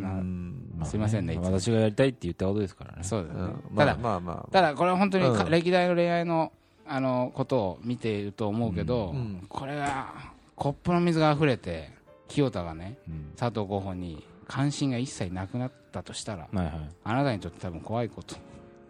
[0.84, 1.38] すいませんね。
[1.42, 3.04] 私がやりたいって言ったことですからね。
[3.04, 3.76] そうだよね、うん。
[3.76, 4.52] ただ、まあまあまあ。
[4.52, 6.52] ただこれは本当に歴代の恋愛の
[6.88, 9.46] あのことを見ていると思うけど、うん。
[9.48, 10.14] これが
[10.56, 11.92] コップの水が溢れて
[12.28, 13.34] 清田がねうん。
[13.38, 18.36] 佐藤候補に関心が一切なくなったとしたらあなたにとって多分怖いこと。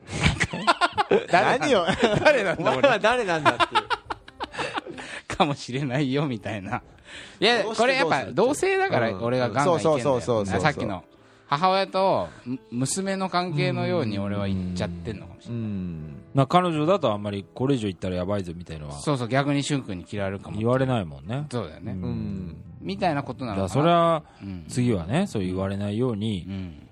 [1.31, 1.85] 何を？
[2.23, 2.88] 誰なんだ俺。
[2.88, 3.99] は誰なんだっていう。
[5.27, 6.81] かもしれないよみたいな
[7.39, 9.23] いやこれやっぱ同性だからうん。
[9.23, 11.03] 俺がガンガンいけんだそうそうそうよさっきの
[11.47, 15.67] 母親とむ娘の関係のように俺は言っちゃってんのかもしれうない。
[15.67, 16.21] ん。
[16.35, 18.99] まあ彼女だとあんまりこれ以上言ったらやばいぞみたいのは。
[18.99, 21.47] そうそう逆に俊君に嫌われるかも言われないもんね。
[21.51, 21.95] そうだよね、
[22.81, 23.69] みたいなことなのかな。
[23.69, 24.65] それはうん。
[24.67, 26.87] 次はねそう言われないようにうん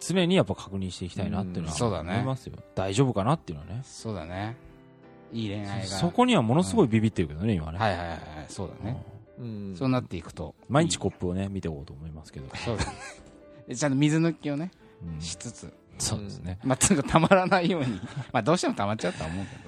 [0.00, 1.78] 常にやっぱ確認していきたいなっていうのはうん。
[1.78, 2.12] そうだね。
[2.14, 2.54] 思いますよ。
[2.74, 3.82] 大丈夫かなっていうのはね。
[3.84, 4.56] そうだね。
[5.34, 5.86] いい恋愛が。
[5.86, 7.78] そこにはものすごいビビってるけどね今ね。
[7.78, 8.20] はいはいはいはい。
[8.48, 9.09] そうだね、うん
[9.76, 10.54] そうなっていくと。
[10.68, 12.46] 毎日コップをね見ておこうと思いますけど。
[12.64, 12.84] そうだ
[13.66, 14.70] ねちゃんと水抜きをね
[15.14, 15.20] うん。
[15.20, 15.72] しつつ。
[15.98, 16.58] そうですね。
[16.64, 18.00] まあつうかたまらないように。
[18.32, 19.60] まあどうしてもたまっちゃうとは思うけど。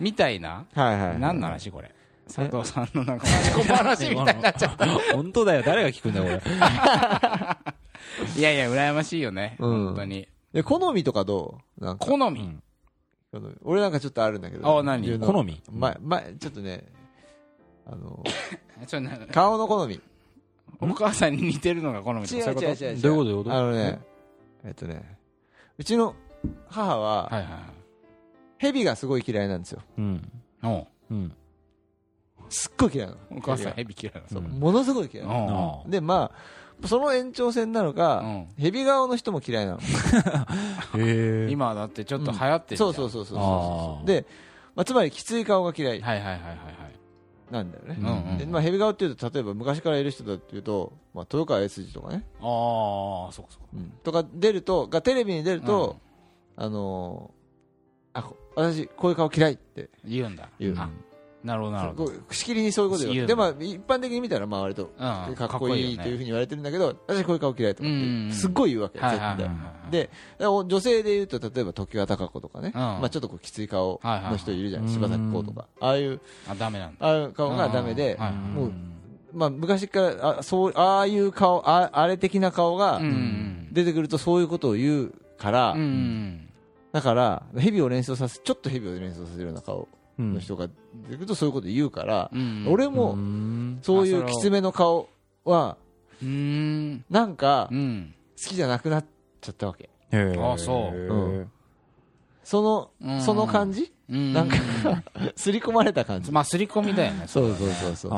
[0.00, 0.66] みたいな？
[0.74, 1.92] はいはい何の話これ？
[2.26, 4.86] 佐藤さんのなんか思い込む話みたいになっちゃった。
[5.14, 5.62] 本当だよ。
[5.64, 6.56] 誰が聞くんだよこれ。
[8.36, 9.84] いやいや羨ましいよね、うん。
[9.86, 10.28] 本当に。
[10.52, 11.84] で好みとかどう？
[11.84, 12.04] なんか。
[12.06, 12.58] 好み、
[13.62, 14.78] 俺なんかちょっとあるんだけど。
[14.78, 15.18] あ何？
[15.20, 15.62] 好み？
[15.70, 16.84] 前前ちょっとね
[17.86, 18.22] あの
[18.86, 20.00] ちょな顔の好み。
[20.80, 22.84] お母さんに似てるのが好みと違うかそういうこと？
[22.84, 23.02] 違う違う違う。
[23.02, 23.56] どういうこと？
[23.56, 24.00] あのね
[24.64, 24.70] え？
[24.70, 25.18] っとね
[25.78, 26.14] うちの
[26.68, 27.46] 母ははいはい
[28.58, 29.82] 蛇がすごい嫌いなんですよ。
[29.98, 30.32] うん。
[30.60, 31.32] はいうん。
[32.48, 33.18] すっごい嫌いなの。
[33.32, 35.84] おお母さん蛇ヘビ嫌いなのものすごい嫌いなの。
[35.88, 36.32] でま
[36.82, 38.48] あその延長線なのか、うん。
[38.58, 39.78] ヘビ顔の人も嫌いなの。
[40.98, 41.48] へえ。
[41.50, 44.06] 今だってちょっと流行ってるそうそうそうそうそう。
[44.06, 44.26] で、
[44.74, 46.00] まあ、つまりきつい顔が嫌い。
[46.00, 46.56] はいはいはいはいはい
[47.50, 47.96] なんだよね。
[47.98, 53.68] うんうんでまあ、ヘビ顔っていうと、例えば昔からいる人だっていうと、まあ、豊川悦司とかね、ああそうかそうか。
[53.74, 53.90] うん。
[54.02, 55.98] とか出ると、がテレビに出ると、
[56.56, 57.36] あのー
[58.16, 60.48] あ、こ私、こういう顔嫌いって言うんだ。
[60.58, 60.74] 言う。
[60.78, 60.88] あ
[61.44, 62.12] なるほどなるほど。
[62.30, 65.34] しきりにそういうことで、まあ、一般的に見たら、まあ、割と、うん。
[65.36, 68.32] かっこいいというふうにに言われてるんだけど、私こういう顔嫌いとかってうん。
[68.32, 69.36] すっごい言うわけ、絶対は
[69.88, 69.90] い。
[69.90, 72.80] で、女性で言うと、例えば常盤貴子とかね、うん。
[72.80, 75.66] まあちょっとこうきつい顔の人いるじゃん、はいはい柴咲コウとか。
[75.80, 77.06] ああいう、あダメなんだ。
[77.06, 78.18] ああいう顔がダメで
[78.54, 78.72] もう、
[79.32, 83.68] まあ昔から、あそう、ああいう顔、ああれ的な顔がうん。
[83.72, 85.76] 出てくるとそういうことを言うから
[86.92, 89.80] だから、蛇を連想させ、ちょっと蛇を連想させるような顔。
[89.80, 89.86] うん
[90.18, 90.68] の人が
[91.08, 92.66] 出るとそういうこと言うから、うん。
[92.68, 93.78] 俺もうん。
[93.82, 95.08] そういうきつめの顔
[95.44, 95.76] は、
[96.22, 97.04] うん。
[97.10, 98.14] なんかうん。
[98.42, 99.04] 好きじゃなくなっ
[99.40, 99.84] ちゃったわけ。
[99.84, 100.96] へえあそう。
[100.96, 101.50] うん。
[102.44, 103.22] その、うん。
[103.22, 103.92] その感じ？
[104.08, 104.32] うん。
[104.32, 104.56] なんか、
[105.34, 106.30] 刷り込まれた感じ。
[106.30, 107.26] まあ刷り込みだよね。
[107.28, 108.10] そうそうそうそう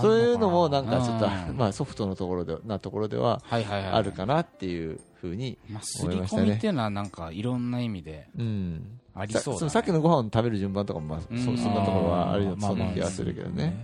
[0.00, 0.12] そう。
[0.12, 1.56] いうのもなんかちょっとう、ん。
[1.58, 9.00] まあソフトのところで、なところではあるかなっていうふうに、まあ刷り込みっていうのはなんかいろんな意味でうん。
[9.16, 9.70] ありそうだね。
[9.70, 11.42] さっきのご飯を食べる順番とかも、まあ、そうん。
[11.44, 13.74] そんなところはあるよ、まあそんな気がするけどね。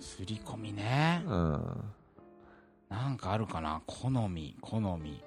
[0.00, 1.22] 刷り込みね。
[1.26, 1.84] うん。
[2.88, 3.82] なんかあるかな？
[3.86, 5.20] 好み好み。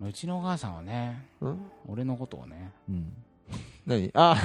[0.00, 1.58] うちのお母さんはねうん？
[1.86, 2.72] 俺のことをね。
[2.88, 3.12] うん。
[3.86, 4.10] 何？
[4.14, 4.36] あ、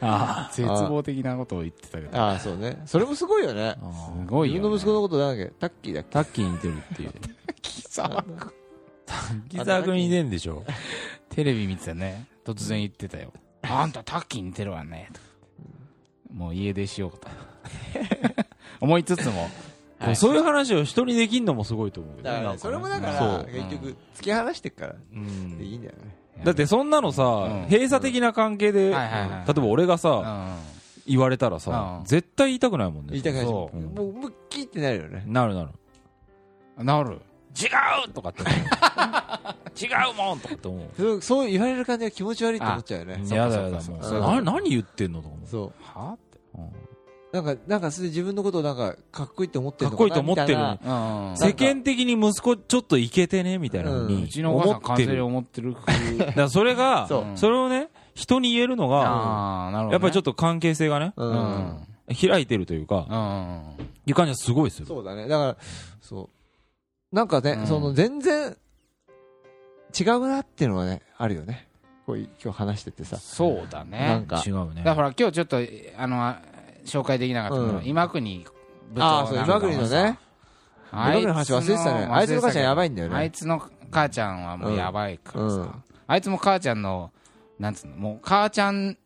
[0.00, 2.20] あ絶望的なことを言ってたけど。
[2.20, 2.82] あ、そうね。
[2.86, 3.76] それもすごいよね。
[3.80, 5.52] あすごいよ、ね、自分の息子のことなんだっけ。
[5.58, 6.10] タッキーだっけ？
[6.10, 7.12] タッキーに似てるっていう。
[7.62, 8.32] 貴様ギ
[9.64, 10.64] ザー君に似てんでしょ。
[11.30, 12.26] テレビ見てたね。
[12.44, 13.32] 突然言ってたよ。
[13.62, 15.08] あんたタッキー似てるわね。
[15.12, 15.20] と
[16.34, 17.28] もう家出しようと。
[18.80, 19.48] 思いつつも。
[20.00, 23.44] でもそういう話を人にできんのもすごいと思うけどだからそれもだかそら、う。
[23.46, 25.56] 結局、突き放してっから、うん。
[25.58, 26.16] でいいんだよね。
[26.44, 27.62] だってそんなのさ、うん。
[27.70, 29.30] 閉鎖的な関係で、はいはいはい。
[29.46, 30.58] 例えば俺がうさ、ん。
[31.06, 32.04] 言われたらさ、うん。
[32.06, 33.10] 絶対言いたくないもんね。
[33.12, 35.22] 言いたくないし、そもうう、ムッキーってなるよね。
[35.26, 35.70] なるなる。
[36.84, 37.20] なる
[37.54, 37.66] 違
[38.08, 38.54] うとかって思う。
[39.76, 40.90] 違うもんとかって思う。
[40.96, 43.24] そうそう言われる感じが気持ち悪いって思っちゃうよね。
[43.28, 43.82] やだやだ、もう。
[43.82, 45.48] そうかそうかな何言ってんのとか思う。
[45.48, 45.72] そう。
[45.80, 46.24] はって
[47.34, 50.56] なんか、なんか、それで自分のことをなんか、かっこいいって思ってるのかっこいいと思ってる
[51.36, 55.70] 世間的に息子ちょっとイケてねみたいなのうんにうちのお母さん完全に思ってる。
[55.70, 61.24] 思ってる風だからそれが、それをね、人に言えるのが、ああなるほど、ね、やっぱりちょっとと関係性がね、う。
[61.24, 61.88] うんん
[62.20, 64.86] 開いてるというか、うんいう感じはすごいでする。
[64.86, 65.26] そうだね。
[65.26, 65.56] だから、
[66.02, 66.43] そう。
[67.14, 68.56] なんかね、うんその、全然、
[69.98, 71.68] 違うなっていうのはね、あるよね。
[72.06, 73.16] こう、今日話しててさ。
[73.18, 74.82] そうだねなんか違うね。
[74.82, 75.58] だから今日ちょっと
[75.96, 76.34] あの
[76.84, 78.44] 紹介できなかったけど、うん今国
[78.92, 80.18] 部長ああ、そう、今国のね。
[80.92, 82.08] 今国の話忘れてたね。
[82.10, 83.14] あいつの母ちゃんやばいんだよね。
[83.14, 85.70] あいつの母ちゃんはもうやばいからさ、うん
[86.06, 87.12] あいつも母ちゃんの
[87.60, 88.98] なんつうのもう母ちゃん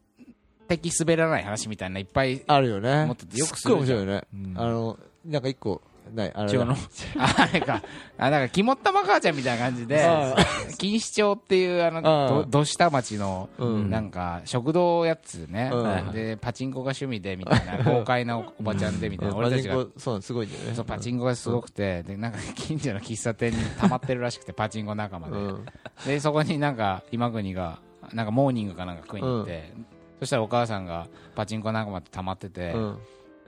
[0.67, 3.05] 的滑らない話みたいないっぱいあるよね。
[3.05, 4.23] 持っててよくすすっごい面白いよね。
[4.33, 5.83] うんあの、なんか一個、
[6.15, 6.75] ない、あれの。
[7.19, 7.83] あれか
[8.17, 10.35] あなんか肝っ玉母ちゃんみたいな感じであ
[10.81, 13.91] 錦糸町っていうあのあどど下町のうん。
[13.91, 16.13] なんか食堂やつね、うん。
[16.13, 19.77] でパチンコが趣味でみたいな豪快なおばちゃんでみたいな、俺たちが。
[19.77, 20.75] パチンコそう、すごいんだよね。
[20.75, 25.67] そうパチンコがすごくて、でなんか近所の喫茶店に溜まってるらしくてパチンコ仲間で、うん。
[26.07, 27.79] でそこになんか今国が
[28.13, 29.73] なんかモーニングかなんか食いに行って、
[30.21, 32.99] そしたらお母さんがパチンコ仲間と溜まってて、うん。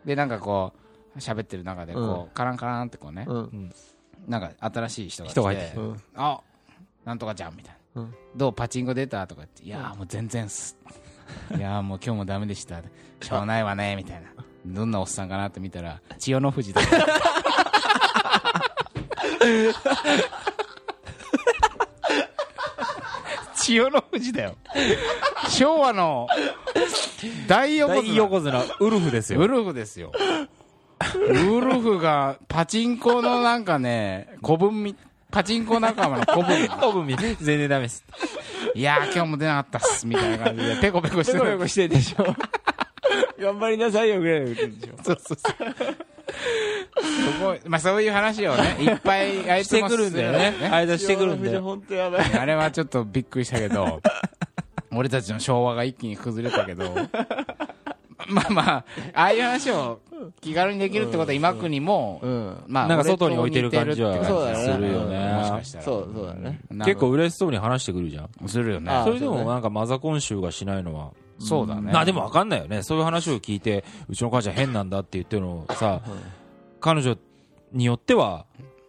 [0.05, 0.80] でなんかこう
[1.19, 3.73] 喋ってる中でこう、カランカランってこうね、うん。
[4.29, 6.03] なんか新しい人が来て人が入ってきうん。
[6.15, 6.41] あ
[7.05, 8.15] なんとかじゃんみたいな、うん。
[8.37, 10.77] どうパチンコ出たとか言っていやーもう全然っす。
[11.57, 12.81] いやーもう今日もダメでした。
[13.21, 14.29] しょうがないわねみたいな。
[14.67, 16.83] どんなおっさんかなって見たら千代の富士だ。
[23.55, 24.57] 千代の富士だよ。
[25.49, 26.27] 昭和の
[27.47, 29.41] 大横大綱横綱、ウルフですよ。
[29.41, 30.13] ウルフですよ。
[31.31, 34.97] ウルフがパチンコのなんかね、古文み、
[35.31, 36.69] パチンコ仲間の古文。
[36.69, 38.05] 多分全然ダメです。
[38.75, 41.69] いやー今日も出なかったっす、みたいな感じで、ペコペコしてる。
[41.69, 42.25] してるでしょ。
[43.41, 44.97] 頑張りなさいよぐらいの言ってるでしょ。
[45.03, 45.57] そうそうそう。
[47.03, 50.69] すごい、まあそういう話をね、いっぱいあいつもしてくるんだよね。
[50.71, 51.63] 間してくるんだよ。
[51.63, 52.33] 本当やばい。
[52.39, 54.01] あれはちょっとびっくりしたけど、
[54.93, 56.95] 俺たちの昭和が一気に崩れたけど、
[58.31, 60.01] まあまあ、ああいう話を
[60.41, 62.65] 気軽にできるってことは今国も、うん。
[62.67, 64.15] まあ、なんか外に置いてる感じは
[64.55, 65.35] するよね。
[65.35, 65.85] もしかしたら。
[65.85, 66.61] そう、そうだね。
[66.85, 68.49] 結構嬉しそそうに話してくるじゃん。
[68.49, 68.91] するよね。
[68.91, 71.93] あそれでもなんかマザコン集がしないのは、そうだね。
[71.93, 72.83] まあでも分かんないよね。
[72.83, 76.03] そういう話を聞いてうちの母ちゃん変なんだって言ってるのをさ
[76.81, 77.17] 彼女
[77.73, 78.47] によっては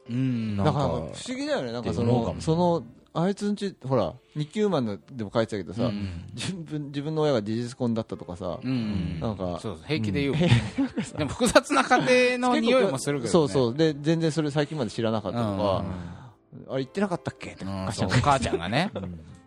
[0.10, 0.58] うん。
[0.58, 1.72] なんかだから不思議だよね。
[1.72, 6.24] なんかそのそのあいつんちほら日給マンのでも書いてたけどさ、うん。
[6.34, 9.20] 自分自分の親が事実婚だったとかさ、うん。
[9.20, 10.36] なんかそうそう平気で言う、
[11.18, 13.76] でも複雑な家庭の匂いもするけど、ね、そうそう。
[13.76, 16.74] で全然それ最近まで知らなかったとか、うん。
[16.74, 17.72] あれ言ってなかったっけってうん。
[17.72, 18.92] 母ちゃそうんお母ちゃんがね、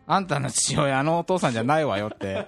[0.07, 2.47] あんたの父親あのお父さんじゃないわよって。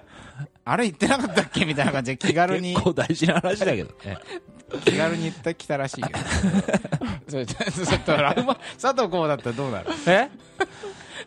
[0.65, 4.17] あれ言ってなかったっけみたいな感じで気軽に結構大事な話だけどね。
[4.83, 6.19] 気軽に言ってきたらしいけど
[7.29, 9.89] それちょっとラウマ佐藤浩だったらどうなる？
[10.07, 10.29] え？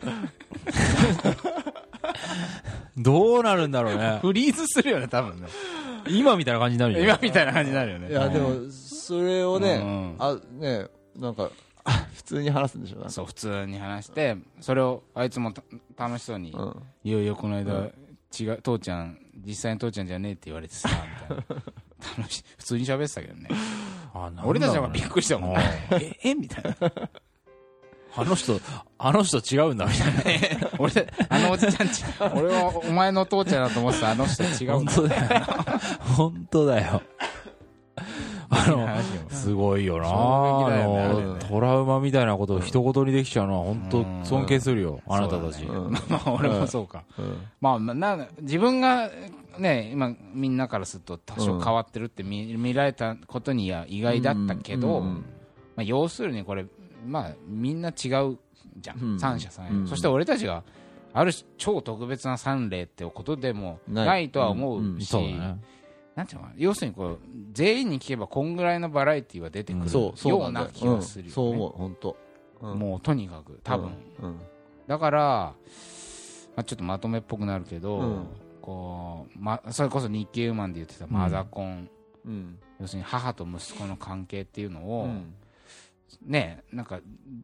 [2.97, 4.19] どうなるんだろうね。
[4.21, 5.47] フリーズするよね多分ね。
[6.07, 8.09] 今みたいな感じになるよ今みたいな感じになるよね。
[8.09, 10.15] いやでもそれをね、うん。
[10.19, 11.49] あねなんか
[11.83, 15.63] あ 普通に話すんでしょそう普通に話してそれをあいつもた
[15.97, 17.91] 楽しそうにうん「いよいよこの間、
[18.37, 21.43] 違う父ちゃん実際の父ちゃんじゃねえって言われてさ」みたいな。
[22.17, 23.49] 楽し普通に喋ってたけどね。
[24.43, 25.55] 俺たちはびっくりしたもん。
[25.91, 26.75] ええみたいな
[28.15, 28.59] あの人
[28.97, 30.69] あの人違うんだみたいな。
[30.79, 32.03] 俺あのおじちゃんち。
[32.19, 34.11] 俺はお前の父ちゃんだと思ってた。
[34.11, 34.91] あの人違うんだ。
[34.91, 35.41] 本当だよ。
[36.17, 37.01] 本当だよ。
[38.53, 38.87] あの
[39.29, 40.69] すごいよな。
[40.69, 44.19] ねトラウマみたいなことを一言にできちゃうのは本うん。
[44.21, 45.63] 当尊敬するよあなたたち。
[46.09, 47.37] まあ俺もそうか、うん。
[47.61, 49.09] まあまあな自分が
[49.57, 55.21] ね今みんなからすると多少変わってるって見,、見られたことには意外だったけど、ま
[55.77, 56.65] あ、要するにこれ
[57.05, 58.37] まあみんな違う
[58.77, 59.19] じゃん、うん。
[59.19, 59.87] 三者三様、うん。
[59.87, 60.63] そして俺たちが
[61.13, 64.29] ある種超特別な三例ってことでもない。
[64.29, 65.13] とは思うし、
[66.15, 67.19] なんていうの要するにこう
[67.51, 70.13] 全員に聞けばこんぐらいのバラエティーは出てくるよ。
[70.25, 71.27] ようんな気がするよ、ね。
[71.27, 71.33] うん。
[71.33, 72.17] そう思う本当。
[72.61, 72.79] うん。
[72.79, 74.39] もうとにかく多分、うん。
[74.87, 75.19] だから、
[76.55, 78.25] まあ、ちょっとまとめっぽくなるけど、うん。
[78.61, 81.89] こうま、それこそ日経ウーマンで言ってたマザコン、
[82.25, 82.59] うん。
[82.79, 85.33] 要するに母と息子の関係っていうのを、うん
[86.21, 86.99] ねなんか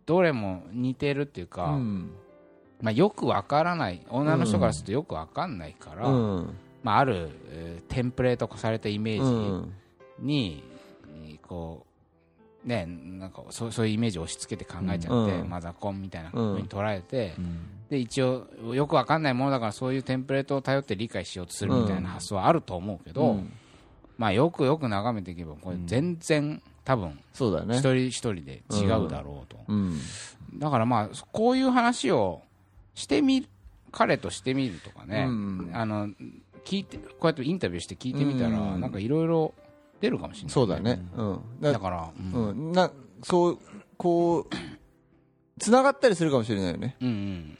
[0.05, 2.11] どれも似てるっていうか、うん。
[2.81, 4.05] まあ、よくわからない。
[4.09, 6.49] 女の人からするとよくわかんないから、うん。
[6.83, 9.73] まあ、ある、えーテンプレート化されたイメうーん
[10.19, 10.63] ジに、
[11.41, 11.85] こ
[12.65, 15.49] うねなんかそうそういうイメージを押し付けて考えちゃって、うん。
[15.49, 17.59] マザコンみたいな風に捉えて、うん。
[17.89, 23.51] で一応よくわかんないものだからそういうテンプレートを頼って理解しようとするみたいな発想はあると思うけど、うん。
[24.17, 27.79] まあよくよく眺めていけばこれ全然多分そうだよね。
[27.79, 29.99] 一人一人で違うだろうと、うん。
[30.55, 32.43] だからまあこういう話を
[32.95, 33.47] してみる
[33.91, 35.71] 彼としてみるとかね、うん。
[35.73, 36.07] あの
[36.63, 38.79] 聞いてこうやってインタビューして聞いてみたら、うん。
[38.79, 39.53] なんかいろいろ
[39.99, 41.05] 出るかもしれない、そうだね。
[41.17, 41.41] うん。
[41.59, 42.47] だだから、うん。
[42.51, 42.71] うん。
[42.71, 42.89] な
[43.21, 43.59] そう
[43.97, 44.55] こう
[45.59, 46.95] つながったりするかもしれないよね。
[47.01, 47.57] うんうん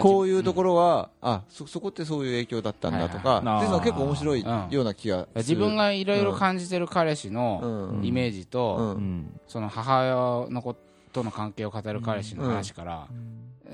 [0.00, 3.56] こういうところは、あそそこってそういう影響だったんだとか、はいはい。
[3.58, 5.28] っていうのは結構面白いうんような気がする。
[5.36, 8.04] 自分がいろいろ感じてる彼氏のうん。
[8.04, 8.86] イメージと、うん。
[8.88, 9.40] うん。
[9.46, 10.00] その母
[10.46, 10.76] 親のこ
[11.12, 13.08] との関係を語る彼氏の話から、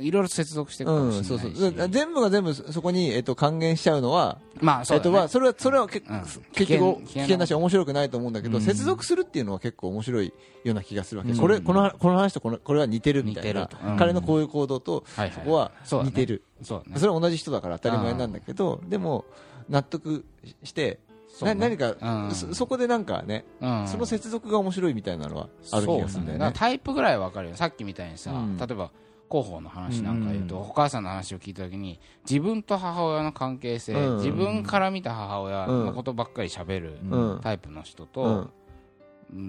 [0.01, 1.89] いろいろ接続していくかもうん、しれないし、そうそう。
[1.89, 6.23] 全部が全部そこに、えっと、還元しちゃうのは、まあそうだね、えっとまあ、それはそれはけ、うん。
[6.53, 8.65] 結局危険だし面白くないと思うんだけど、うん。
[8.65, 10.33] 接続するっていうのは結構面白い
[10.65, 11.39] ような気がするわけ、うん。
[11.39, 13.69] これこのこの話とこのこれは似てるみたいな。
[13.99, 15.35] 彼のこういう行動とはいはい。
[15.35, 15.73] そこは
[16.05, 19.25] 似てる、それは同じ人だから当たり前なんだけどでも
[19.69, 20.25] 納得
[20.63, 20.99] して、
[21.43, 21.55] ね。
[21.55, 22.35] な何か、うん。
[22.35, 23.87] そそこでなんかね、うん。
[23.87, 26.45] その接続が面白いみたいなのはある気がするんだよね。
[26.47, 27.55] そうタイプぐらいわかるよ。
[27.55, 28.57] さっきみたいにさ、うん。
[28.57, 28.91] 例えば
[29.31, 34.17] 広報の話なんか言うと、うんお母さんの話を聞いた時に自分と母親の関係性、うん。
[34.17, 37.41] 自分から見た母親のことばっかり喋るうん。
[37.43, 38.51] タイプの人うとん、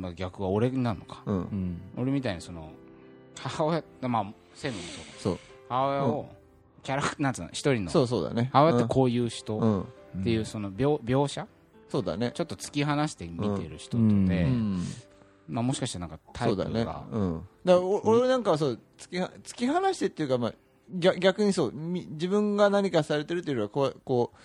[0.01, 1.23] まあ、逆は俺になるのか。
[1.97, 2.71] 俺みたいにその
[3.39, 5.39] 母親まあ専務もそう。
[5.69, 6.29] 母親を
[6.83, 7.91] キャラなんつうの一人の。
[7.91, 8.49] そうそうだね。
[8.53, 9.87] 母親ってこういう人
[10.19, 11.47] っていうその描描写？
[11.87, 12.31] そうだね。
[12.33, 14.25] ちょっと突き放して見てる人とうん。
[14.25, 14.83] で、うん
[15.49, 16.85] まあ、もしかしたらなんかタイプそうだね。
[16.85, 20.53] が、うん、だからお俺なんかはそう突きは突き放してっていうか、まあ、
[20.93, 24.38] 逆逆にそうみ自分が何かされてるっていうよりはこうこう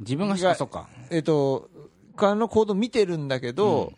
[0.00, 0.88] 自分ががそっか。
[1.10, 1.68] えっ、と
[2.16, 3.92] 彼の行動を見てるんだけど、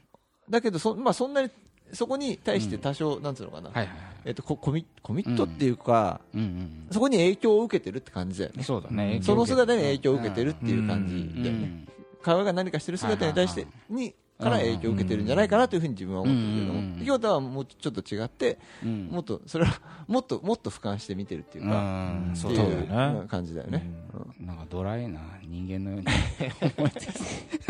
[0.49, 1.51] だけどそ,、まあ、そんなに
[1.93, 3.97] そこに対して多少、なんつうのかな、はいはいはい。
[4.27, 6.41] えっとこコミコミットっていうか、うん。
[6.41, 8.41] うんそこに影響を受けてるって感じ。
[8.41, 19.09] だよね、そうだね、その姿に影響を受けてるっていう感じだよね、うん会話が何かしてる姿に対してにから影響を受けてるんじゃないかなというふうに自分は思ってるけれども、うん京都はもうちょっと違って、うん。
[19.11, 22.33] もっとそれは もっともっと俯瞰して見てるっていうか、うん。
[22.33, 23.21] っていそうだねそうだよね。
[23.25, 23.91] う感じだよね。
[24.41, 26.07] なんかドライな人間のように
[26.77, 27.23] 思えてきて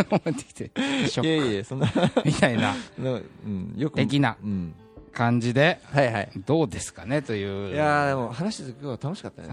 [0.11, 0.71] 思えてきて
[1.09, 2.75] ショッいやいやそんなクみたいな。
[2.99, 4.37] のうんよく的な。
[4.43, 4.75] うん。
[5.13, 6.31] 感じではいはい。
[6.45, 7.75] どうですかねという。
[7.75, 9.49] いやーでも話してて今日は楽しかったね。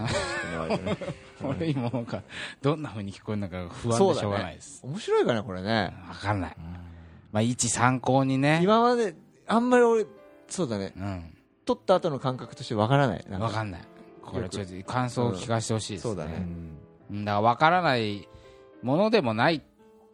[1.44, 2.22] 俺今なんか
[2.62, 5.94] どんな風に聞こえるのか不安でしょうがないです、面白いかねこれね。
[6.08, 6.58] 分かんない、
[7.34, 8.62] まあ一参考にね。
[8.64, 9.16] 今まで
[9.48, 10.06] あんまり俺
[10.48, 10.94] そうだね。
[10.96, 11.38] うん。
[11.66, 13.26] 撮った後の感覚としてわからない。
[13.28, 13.82] なん分かんない。
[14.22, 16.46] これちょっと感想を聞かせてほしいです、そうだね。
[17.12, 17.26] うん。
[17.26, 18.28] だから分からない
[18.82, 19.64] ものでもない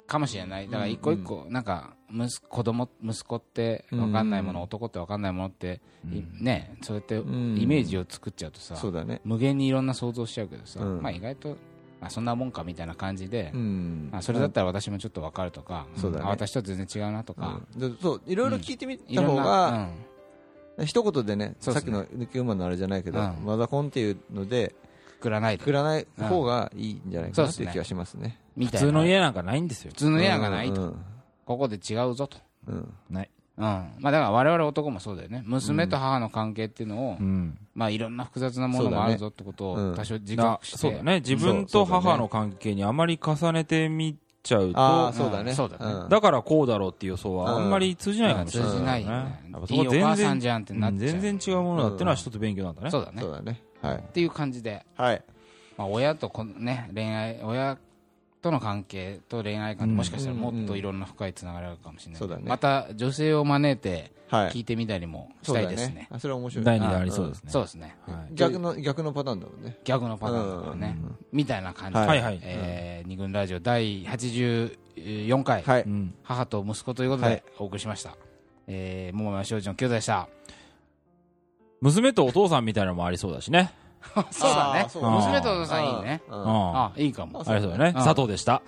[0.07, 0.67] かもしれない。
[0.67, 4.63] だから一個一個なんか息子供息子って分かんないもの、うん。
[4.63, 7.57] 男って分かんないものって、いねそうやってん。
[7.57, 9.19] イメージを作っちゃうとさ、そうだね。
[9.25, 11.01] 無限にいろんな想像しちゃうけどさ、うん。
[11.01, 11.55] まあ意外と、ま
[12.01, 14.09] あ、そんなもんかみたいな感じで、うん。
[14.11, 16.25] まあ、それだったら私もちょっと分かるとか、そうだね。
[16.25, 17.79] あ私と全然違うなとか、うん。
[17.79, 19.89] でそういろいろ聞いてみた方が、
[20.85, 21.55] 一言でねね。
[21.59, 23.45] さっきの抜き馬のあれじゃないけど、うん。
[23.45, 24.73] マザコンっていうので
[25.19, 28.39] くくらないでくらない方がいいんじゃないかなっていう気がしますね。
[28.53, 28.87] 普みたいな。
[28.87, 29.91] 通の家なんかないんですよ。
[29.91, 29.97] 普。
[29.97, 31.05] 通の家なんかないと、うん。
[31.45, 32.37] ここで違うぞと、
[32.67, 32.93] うん。
[33.09, 33.29] ない。
[33.59, 33.63] うん。
[33.63, 35.43] まあ、だから我々男もそうだよね。
[35.45, 37.57] 娘と母の関係っていうのを、うん。
[37.75, 41.19] まあ、いろんな複雑なものもあるぞってことを多少自だ覚して、そうだね。
[41.19, 45.51] 自分と母の関係にあまり重ねてみちゃうと、そうだね。
[45.51, 45.55] うん。
[45.55, 46.05] そうだね。
[46.05, 48.71] んだからこうだろうっていう予想はあんまり通じないかもしれない。
[48.71, 49.15] 通じないよね。
[49.17, 52.91] ねやっぱそいいおこ全然母さんじゃんってなっちゃう、うん全然違うものだっていうのは一つ勉強なんだね。
[52.91, 53.21] そうだね。
[53.21, 53.61] そうだね。
[53.81, 53.97] はい。
[53.97, 55.21] っていう感じで、はい。
[55.77, 57.77] まあ、親とこの、ね、恋愛親
[58.41, 62.21] との関係と恋愛観もしかしたらもっといろんな深いつながりがあるかもしれない。
[62.21, 62.49] けど、そうだね。
[62.49, 64.51] また女性を招いてはい。
[64.51, 65.95] 聞いてみたりもしたいですね。
[65.95, 66.65] ねあそれは面白い。
[66.65, 67.51] 第二弾ありそうですね。
[67.51, 67.97] そうですね。
[68.05, 68.35] はい。
[68.35, 69.77] 逆の逆のパターンだもんね。
[69.83, 70.97] 逆のパターンだからね、
[71.31, 72.21] みたいな感じで、はい。
[72.21, 75.81] はいえー二軍ラジオ第84回、はい。
[75.83, 76.13] うん。
[76.21, 77.35] 母と息子ということはい。
[77.35, 78.15] でお送りしました、
[78.67, 80.29] えー、桃山庄司の兄弟でした。
[81.81, 83.73] 娘とお父さんみたいなのもありそうだしね。
[84.31, 84.87] そうだね。
[84.93, 85.85] 娘とお父さん。
[85.85, 86.21] いいね。
[86.29, 87.43] あいいかも。
[87.45, 87.93] ありそうだね。
[87.95, 88.03] うん。
[88.03, 88.61] 佐藤でした。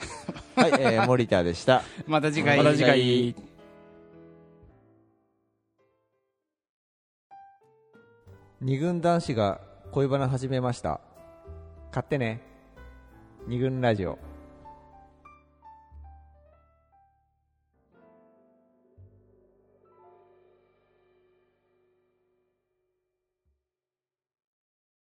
[0.55, 1.81] はいえー森田でした。
[2.07, 2.57] また次回。
[2.57, 3.35] また次回。
[8.59, 9.59] 二軍男子が
[9.91, 10.99] 恋バナ始めました。
[11.91, 12.41] 買ってね。
[13.47, 14.19] 二軍ラジオ